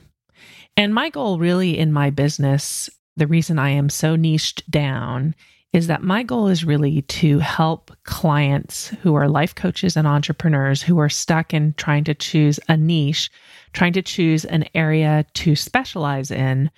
And 0.77 0.93
my 0.93 1.09
goal, 1.09 1.39
really, 1.39 1.77
in 1.77 1.91
my 1.91 2.11
business, 2.11 2.89
the 3.17 3.27
reason 3.27 3.59
I 3.59 3.69
am 3.69 3.89
so 3.89 4.15
niched 4.15 4.69
down 4.69 5.35
is 5.73 5.87
that 5.87 6.03
my 6.03 6.21
goal 6.21 6.47
is 6.47 6.65
really 6.65 7.01
to 7.03 7.39
help 7.39 7.91
clients 8.03 8.89
who 9.01 9.15
are 9.15 9.27
life 9.29 9.55
coaches 9.55 9.95
and 9.95 10.07
entrepreneurs 10.07 10.81
who 10.81 10.99
are 10.99 11.09
stuck 11.09 11.53
in 11.53 11.73
trying 11.77 12.03
to 12.03 12.13
choose 12.13 12.59
a 12.67 12.77
niche, 12.77 13.31
trying 13.73 13.93
to 13.93 14.01
choose 14.01 14.45
an 14.45 14.65
area 14.75 15.25
to 15.33 15.55
specialize 15.55 16.29
in. 16.29 16.69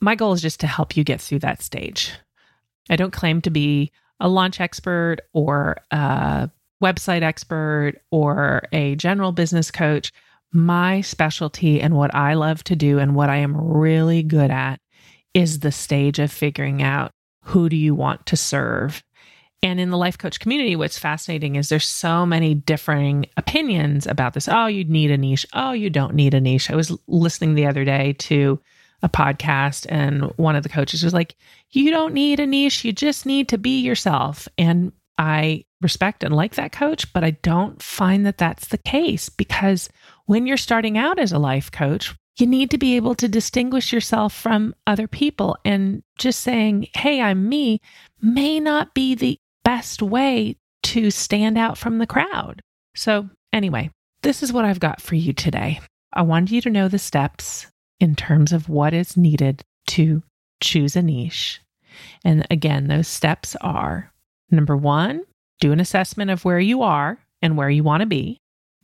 My 0.00 0.14
goal 0.14 0.32
is 0.32 0.42
just 0.42 0.60
to 0.60 0.66
help 0.66 0.96
you 0.96 1.04
get 1.04 1.20
through 1.20 1.40
that 1.40 1.62
stage. 1.62 2.12
I 2.88 2.96
don't 2.96 3.12
claim 3.12 3.40
to 3.42 3.50
be 3.50 3.92
a 4.18 4.28
launch 4.28 4.60
expert 4.60 5.18
or 5.32 5.78
a 5.90 6.50
website 6.82 7.22
expert 7.22 7.94
or 8.10 8.62
a 8.72 8.96
general 8.96 9.32
business 9.32 9.70
coach. 9.70 10.12
My 10.52 11.00
specialty 11.02 11.80
and 11.80 11.94
what 11.94 12.14
I 12.14 12.34
love 12.34 12.64
to 12.64 12.76
do 12.76 12.98
and 12.98 13.14
what 13.14 13.30
I 13.30 13.36
am 13.36 13.56
really 13.56 14.22
good 14.22 14.50
at 14.50 14.80
is 15.34 15.60
the 15.60 15.70
stage 15.70 16.18
of 16.18 16.32
figuring 16.32 16.82
out 16.82 17.12
who 17.44 17.68
do 17.68 17.76
you 17.76 17.94
want 17.94 18.26
to 18.26 18.36
serve. 18.36 19.02
And 19.62 19.78
in 19.78 19.90
the 19.90 19.98
life 19.98 20.16
coach 20.16 20.40
community, 20.40 20.74
what's 20.74 20.98
fascinating 20.98 21.56
is 21.56 21.68
there's 21.68 21.86
so 21.86 22.24
many 22.24 22.54
differing 22.54 23.26
opinions 23.36 24.06
about 24.06 24.32
this. 24.32 24.48
Oh, 24.48 24.66
you 24.66 24.84
need 24.84 25.10
a 25.10 25.18
niche. 25.18 25.46
Oh, 25.52 25.72
you 25.72 25.90
don't 25.90 26.14
need 26.14 26.32
a 26.32 26.40
niche. 26.40 26.70
I 26.70 26.76
was 26.76 26.96
listening 27.06 27.54
the 27.54 27.66
other 27.66 27.84
day 27.84 28.14
to 28.14 28.58
a 29.02 29.08
podcast 29.08 29.86
and 29.88 30.24
one 30.36 30.56
of 30.56 30.62
the 30.62 30.68
coaches 30.68 31.02
was 31.02 31.14
like, 31.14 31.36
You 31.70 31.90
don't 31.90 32.14
need 32.14 32.40
a 32.40 32.46
niche. 32.46 32.84
You 32.84 32.92
just 32.92 33.26
need 33.26 33.48
to 33.48 33.58
be 33.58 33.80
yourself. 33.80 34.48
And 34.58 34.92
I 35.18 35.64
respect 35.80 36.24
and 36.24 36.34
like 36.34 36.54
that 36.54 36.72
coach, 36.72 37.12
but 37.12 37.24
I 37.24 37.32
don't 37.42 37.82
find 37.82 38.26
that 38.26 38.38
that's 38.38 38.68
the 38.68 38.78
case 38.78 39.28
because 39.28 39.88
when 40.26 40.46
you're 40.46 40.56
starting 40.56 40.98
out 40.98 41.18
as 41.18 41.32
a 41.32 41.38
life 41.38 41.70
coach, 41.70 42.14
you 42.38 42.46
need 42.46 42.70
to 42.70 42.78
be 42.78 42.96
able 42.96 43.14
to 43.16 43.28
distinguish 43.28 43.92
yourself 43.92 44.32
from 44.32 44.74
other 44.86 45.06
people. 45.06 45.56
And 45.64 46.02
just 46.18 46.40
saying, 46.40 46.88
hey, 46.94 47.20
I'm 47.20 47.48
me, 47.48 47.80
may 48.20 48.60
not 48.60 48.94
be 48.94 49.14
the 49.14 49.38
best 49.64 50.02
way 50.02 50.56
to 50.84 51.10
stand 51.10 51.58
out 51.58 51.76
from 51.76 51.98
the 51.98 52.06
crowd. 52.06 52.62
So, 52.94 53.28
anyway, 53.52 53.90
this 54.22 54.42
is 54.42 54.52
what 54.52 54.64
I've 54.64 54.80
got 54.80 55.00
for 55.00 55.14
you 55.16 55.32
today. 55.32 55.80
I 56.12 56.22
wanted 56.22 56.50
you 56.50 56.60
to 56.62 56.70
know 56.70 56.88
the 56.88 56.98
steps 56.98 57.66
in 58.00 58.16
terms 58.16 58.52
of 58.52 58.68
what 58.68 58.94
is 58.94 59.16
needed 59.16 59.62
to 59.88 60.22
choose 60.62 60.96
a 60.96 61.02
niche. 61.02 61.60
And 62.24 62.46
again, 62.50 62.88
those 62.88 63.08
steps 63.08 63.56
are 63.60 64.10
Number 64.50 64.76
one, 64.76 65.22
do 65.60 65.72
an 65.72 65.80
assessment 65.80 66.30
of 66.30 66.44
where 66.44 66.58
you 66.58 66.82
are 66.82 67.18
and 67.40 67.56
where 67.56 67.70
you 67.70 67.84
want 67.84 68.00
to 68.00 68.06
be. 68.06 68.38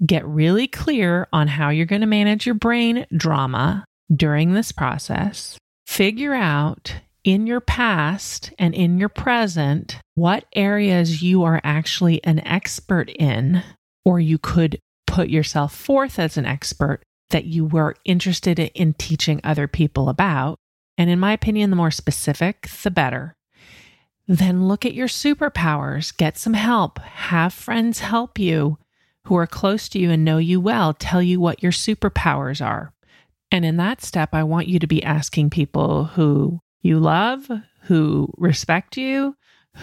Get 0.05 0.27
really 0.27 0.69
clear 0.69 1.27
on 1.33 1.49
how 1.49 1.71
you're 1.71 1.87
going 1.87 2.03
to 2.03 2.07
manage 2.07 2.47
your 2.47 2.55
brain 2.55 3.07
drama 3.17 3.85
during 4.15 4.53
this 4.53 4.73
process. 4.73 5.59
Figure 5.87 6.35
out 6.35 6.95
in 7.25 7.47
your 7.47 7.61
past 7.61 8.53
and 8.59 8.75
in 8.75 8.99
your 8.99 9.09
present 9.09 9.99
what 10.15 10.45
areas 10.55 11.23
you 11.23 11.43
are 11.43 11.61
actually 11.65 12.23
an 12.25 12.41
expert 12.41 13.11
in, 13.11 13.63
or 14.05 14.21
you 14.21 14.39
could 14.39 14.79
put 15.07 15.29
yourself 15.29 15.75
forth 15.75 16.19
as 16.19 16.37
an 16.37 16.47
expert 16.47 17.03
that 17.31 17.45
you 17.45 17.65
were 17.65 17.97
interested 18.05 18.59
in 18.59 18.95
teaching 18.95 19.41
other 19.43 19.67
people 19.67 20.09
about. 20.09 20.59
And 20.99 21.11
in 21.11 21.19
my 21.19 21.33
opinion, 21.33 21.71
the 21.71 21.77
more 21.77 21.91
specific, 21.91 22.69
the 22.83 22.91
better. 22.91 23.37
Then 24.29 24.67
look 24.67 24.85
at 24.85 24.95
your 24.95 25.09
superpowers, 25.09 26.17
get 26.17 26.37
some 26.37 26.55
help, 26.55 26.99
have 26.99 27.53
friends 27.53 28.01
help 28.01 28.39
you 28.39 28.79
who 29.25 29.37
are 29.37 29.47
close 29.47 29.89
to 29.91 29.99
you 29.99 30.11
and 30.11 30.25
know 30.25 30.39
you 30.39 30.61
well, 30.61 30.95
tell 30.95 31.23
you 31.23 31.41
what 31.41 31.63
your 31.63 31.73
superpowers 31.73 32.65
are. 32.65 32.93
And 33.51 33.65
in 33.65 33.77
that 33.77 34.03
step, 34.03 34.31
I 34.33 34.43
want 34.43 34.69
you 34.69 34.79
to 34.79 34.87
be 34.87 35.03
asking 35.03 35.51
people 35.51 36.05
who 36.05 36.61
you 36.81 36.99
love, 36.99 37.51
who 37.83 38.33
respect 38.37 38.97
you, 38.97 39.37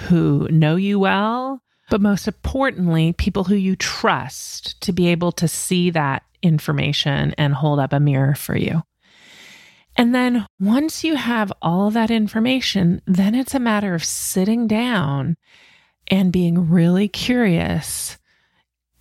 who 0.08 0.48
know 0.50 0.76
you 0.76 1.00
well, 1.00 1.62
but 1.94 2.02
most 2.02 2.28
importantly, 2.28 3.14
people 3.14 3.44
who 3.44 3.54
you 3.54 3.76
trust 3.76 4.82
to 4.82 4.92
be 4.92 5.10
able 5.10 5.32
to 5.32 5.48
see 5.48 5.92
that 5.92 6.24
information 6.42 7.36
and 7.38 7.54
hold 7.54 7.80
up 7.80 7.94
a 7.94 8.00
mirror 8.00 8.34
for 8.34 8.58
you. 8.58 8.82
And 9.96 10.16
then 10.16 10.48
once 10.60 11.04
you 11.04 11.14
have 11.14 11.54
all 11.62 11.92
that 11.92 12.10
information, 12.10 13.00
then 13.06 13.36
it's 13.36 13.54
a 13.54 13.60
matter 13.60 13.94
of 13.94 14.04
sitting 14.04 14.66
down 14.66 15.38
and 16.08 16.32
being 16.32 16.72
really 16.72 17.08
curious 17.08 18.18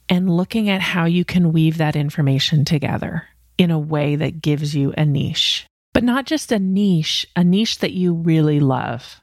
and 0.06 0.28
looking 0.28 0.68
at 0.68 0.82
how 0.82 1.06
you 1.06 1.24
can 1.24 1.50
weave 1.50 1.78
that 1.78 1.96
information 1.96 2.62
together 2.62 3.26
in 3.56 3.70
a 3.70 3.78
way 3.78 4.16
that 4.16 4.42
gives 4.42 4.76
you 4.76 4.92
a 4.98 5.06
niche, 5.06 5.66
but 5.94 6.04
not 6.04 6.26
just 6.26 6.52
a 6.52 6.58
niche, 6.58 7.26
a 7.36 7.42
niche 7.42 7.78
that 7.78 7.92
you 7.92 8.12
really 8.12 8.60
love. 8.60 9.22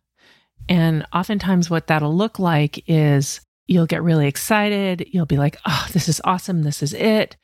And 0.67 1.05
oftentimes, 1.13 1.69
what 1.69 1.85
that'll 1.85 2.15
look 2.15 2.39
like 2.39 2.83
is 2.89 3.41
you'll 3.69 3.85
get 3.85 4.03
really 4.03 4.27
excited. 4.27 5.07
You'll 5.11 5.27
be 5.27 5.37
like, 5.37 5.57
oh, 5.65 5.87
this 5.93 6.09
is 6.09 6.19
awesome. 6.23 6.63
This 6.63 6.81
is 6.81 6.93
it. 6.93 7.37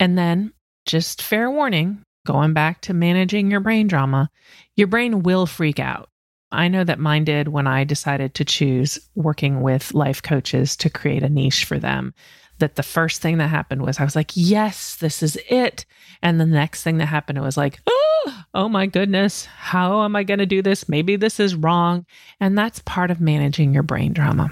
And 0.00 0.18
then, 0.18 0.52
just 0.84 1.22
fair 1.22 1.50
warning, 1.50 2.02
going 2.26 2.52
back 2.52 2.80
to 2.82 2.94
managing 2.94 3.50
your 3.50 3.60
brain 3.60 3.86
drama, 3.86 4.30
your 4.76 4.88
brain 4.88 5.22
will 5.22 5.46
freak 5.46 5.78
out. 5.78 6.08
I 6.50 6.66
know 6.66 6.82
that 6.82 6.98
mine 6.98 7.24
did 7.24 7.48
when 7.48 7.68
I 7.68 7.84
decided 7.84 8.34
to 8.34 8.44
choose 8.44 8.98
working 9.14 9.60
with 9.60 9.94
life 9.94 10.20
coaches 10.20 10.76
to 10.78 10.90
create 10.90 11.22
a 11.22 11.28
niche 11.28 11.64
for 11.64 11.78
them. 11.78 12.14
That 12.58 12.74
the 12.74 12.82
first 12.82 13.22
thing 13.22 13.38
that 13.38 13.48
happened 13.48 13.82
was 13.82 14.00
I 14.00 14.04
was 14.04 14.16
like, 14.16 14.32
yes, 14.34 14.96
this 14.96 15.22
is 15.22 15.38
it. 15.48 15.86
And 16.20 16.40
the 16.40 16.46
next 16.46 16.82
thing 16.82 16.98
that 16.98 17.06
happened, 17.06 17.38
it 17.38 17.42
was 17.42 17.56
like, 17.56 17.80
oh, 17.86 18.44
oh 18.52 18.68
my 18.68 18.86
goodness, 18.86 19.46
how 19.46 20.02
am 20.02 20.16
I 20.16 20.24
going 20.24 20.40
to 20.40 20.46
do 20.46 20.60
this? 20.60 20.88
Maybe 20.88 21.16
this 21.16 21.38
is 21.38 21.54
wrong. 21.54 22.04
And 22.40 22.58
that's 22.58 22.80
part 22.80 23.10
of 23.10 23.20
managing 23.20 23.72
your 23.72 23.84
brain 23.84 24.12
drama. 24.12 24.50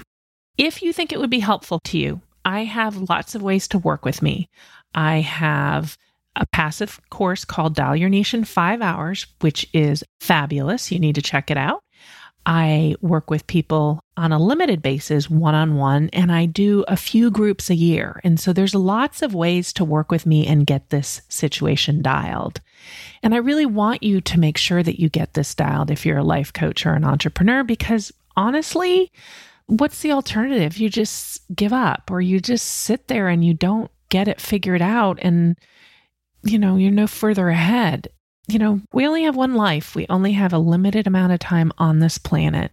If 0.59 0.81
you 0.81 0.91
think 0.91 1.13
it 1.13 1.19
would 1.21 1.29
be 1.29 1.39
helpful 1.39 1.79
to 1.85 1.97
you, 1.97 2.19
I 2.43 2.65
have 2.65 3.09
lots 3.09 3.33
of 3.33 3.41
ways 3.41 3.65
to 3.69 3.77
work 3.77 4.03
with 4.03 4.21
me. 4.21 4.49
I 4.93 5.21
have 5.21 5.97
a 6.35 6.45
passive 6.47 6.99
course 7.09 7.45
called 7.45 7.75
Dial 7.75 7.95
Your 7.95 8.09
Niche 8.09 8.33
in 8.33 8.43
Five 8.43 8.81
Hours, 8.81 9.25
which 9.39 9.65
is 9.73 10.03
fabulous. 10.19 10.91
You 10.91 10.99
need 10.99 11.15
to 11.15 11.21
check 11.21 11.49
it 11.49 11.55
out. 11.55 11.81
I 12.45 12.95
work 12.99 13.29
with 13.29 13.47
people 13.47 14.01
on 14.17 14.33
a 14.33 14.39
limited 14.39 14.81
basis, 14.81 15.29
one 15.29 15.55
on 15.55 15.75
one, 15.75 16.09
and 16.11 16.29
I 16.29 16.45
do 16.45 16.83
a 16.89 16.97
few 16.97 17.31
groups 17.31 17.69
a 17.69 17.75
year. 17.75 18.19
And 18.25 18.37
so 18.37 18.51
there's 18.51 18.75
lots 18.75 19.21
of 19.21 19.33
ways 19.33 19.71
to 19.73 19.85
work 19.85 20.11
with 20.11 20.25
me 20.25 20.45
and 20.45 20.67
get 20.67 20.89
this 20.89 21.21
situation 21.29 22.01
dialed. 22.01 22.59
And 23.23 23.33
I 23.33 23.37
really 23.37 23.65
want 23.65 24.03
you 24.03 24.19
to 24.19 24.39
make 24.39 24.57
sure 24.57 24.83
that 24.83 24.99
you 24.99 25.07
get 25.07 25.35
this 25.35 25.55
dialed 25.55 25.89
if 25.89 26.05
you're 26.05 26.17
a 26.17 26.23
life 26.23 26.51
coach 26.51 26.85
or 26.85 26.95
an 26.95 27.05
entrepreneur, 27.05 27.63
because 27.63 28.11
honestly, 28.35 29.09
what's 29.69 30.01
the 30.01 30.11
alternative? 30.11 30.77
You 30.77 30.89
just 30.89 31.41
give 31.55 31.73
up 31.73 32.09
or 32.11 32.21
you 32.21 32.39
just 32.39 32.65
sit 32.65 33.07
there 33.07 33.27
and 33.27 33.43
you 33.43 33.53
don't 33.53 33.89
get 34.09 34.27
it 34.27 34.41
figured 34.41 34.81
out. 34.81 35.19
And, 35.21 35.57
you 36.43 36.59
know, 36.59 36.75
you're 36.75 36.91
no 36.91 37.07
further 37.07 37.49
ahead 37.49 38.09
you 38.49 38.57
know, 38.57 38.81
we 38.91 39.05
only 39.05 39.23
have 39.23 39.35
one 39.35 39.53
life. 39.53 39.95
We 39.95 40.07
only 40.09 40.33
have 40.33 40.53
a 40.53 40.59
limited 40.59 41.05
amount 41.05 41.33
of 41.33 41.39
time 41.39 41.71
on 41.77 41.99
this 41.99 42.17
planet. 42.17 42.71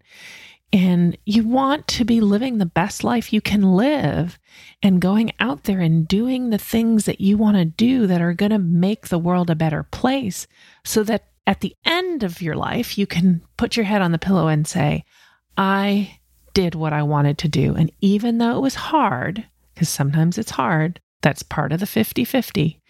And 0.73 1.17
you 1.25 1.47
want 1.47 1.87
to 1.89 2.05
be 2.05 2.21
living 2.21 2.59
the 2.59 2.67
best 2.67 3.05
life 3.05 3.33
you 3.33 3.41
can 3.41 3.63
live 3.63 4.39
and 4.83 5.01
going 5.01 5.33
out 5.39 5.65
there 5.65 5.81
and 5.81 6.09
doing 6.09 6.51
the 6.51 6.59
things 6.59 7.05
that 7.05 7.21
you 7.21 7.37
want 7.37 7.57
to 7.57 7.65
do 7.65 8.07
that 8.07 8.21
are 8.21 8.33
going 8.33 8.51
to 8.51 8.59
make 8.59 9.09
the 9.09 9.19
world 9.19 9.49
a 9.49 9.55
better 9.55 9.83
place 9.85 10.47
so 10.85 11.03
that 11.05 11.29
at 11.47 11.61
the 11.61 11.77
end 11.85 12.25
of 12.25 12.43
your 12.43 12.57
life, 12.57 12.99
you 12.99 13.07
can 13.07 13.43
put 13.57 13.77
your 13.77 13.85
head 13.85 14.03
on 14.03 14.13
the 14.13 14.19
pillow 14.19 14.49
and 14.49 14.67
say, 14.67 15.05
I 15.57 16.19
did 16.57 16.75
what 16.75 16.95
I 16.95 17.03
wanted 17.03 17.37
to 17.39 17.49
do. 17.49 17.75
And 17.75 17.93
even 18.01 18.39
though 18.39 18.57
it 18.57 18.63
was 18.63 18.75
hard, 18.75 19.45
because 19.75 19.91
sometimes 19.91 20.39
it's 20.39 20.53
hard, 20.53 20.99
that's 21.21 21.43
part 21.43 21.71
of 21.71 21.81
the 21.81 21.87
50 21.87 22.25
50 22.25 22.81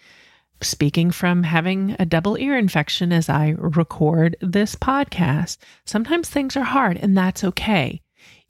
speaking 0.61 1.11
from 1.11 1.43
having 1.43 1.93
a 1.99 2.05
double 2.05 2.37
ear 2.37 2.57
infection 2.57 3.11
as 3.11 3.27
I 3.27 3.55
record 3.57 4.37
this 4.39 4.73
podcast. 4.75 5.57
Sometimes 5.83 6.29
things 6.29 6.55
are 6.55 6.63
hard, 6.63 6.95
and 6.95 7.15
that's 7.17 7.43
okay. 7.43 8.01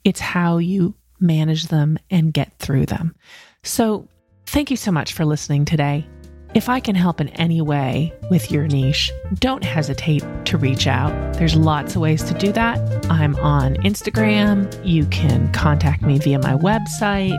It's 0.03 0.19
how 0.19 0.59
you 0.59 0.93
manage 1.19 1.65
them 1.65 1.97
and 2.11 2.31
get 2.31 2.53
through 2.59 2.85
them. 2.85 3.15
So, 3.63 4.07
thank 4.45 4.69
you 4.69 4.77
so 4.77 4.91
much 4.91 5.13
for 5.13 5.25
listening 5.25 5.65
today. 5.65 6.07
If 6.53 6.69
I 6.69 6.79
can 6.79 6.95
help 6.95 7.21
in 7.21 7.29
any 7.29 7.61
way 7.61 8.13
with 8.29 8.51
your 8.51 8.67
niche, 8.67 9.11
don't 9.35 9.63
hesitate 9.63 10.23
to 10.45 10.57
reach 10.57 10.87
out. 10.87 11.33
There's 11.33 11.55
lots 11.55 11.95
of 11.95 12.01
ways 12.01 12.23
to 12.23 12.33
do 12.33 12.51
that. 12.53 12.79
I'm 13.11 13.35
on 13.37 13.75
Instagram. 13.77 14.67
You 14.85 15.05
can 15.07 15.51
contact 15.51 16.01
me 16.01 16.17
via 16.19 16.39
my 16.39 16.53
website. 16.53 17.37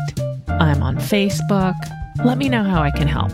I'm 0.49 0.83
on 0.83 0.97
Facebook. 0.97 1.75
Let 2.25 2.39
me 2.39 2.49
know 2.49 2.63
how 2.65 2.83
I 2.83 2.91
can 2.91 3.09
help. 3.09 3.33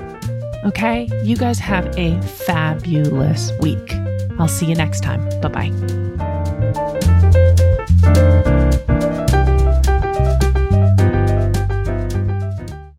Okay? 0.65 1.09
You 1.23 1.37
guys 1.37 1.59
have 1.59 1.87
a 1.99 2.21
fabulous 2.23 3.53
week. 3.61 3.95
I'll 4.39 4.49
see 4.49 4.67
you 4.67 4.75
next 4.75 5.03
time. 5.03 5.29
Bye 5.41 5.71
bye. 8.03 8.45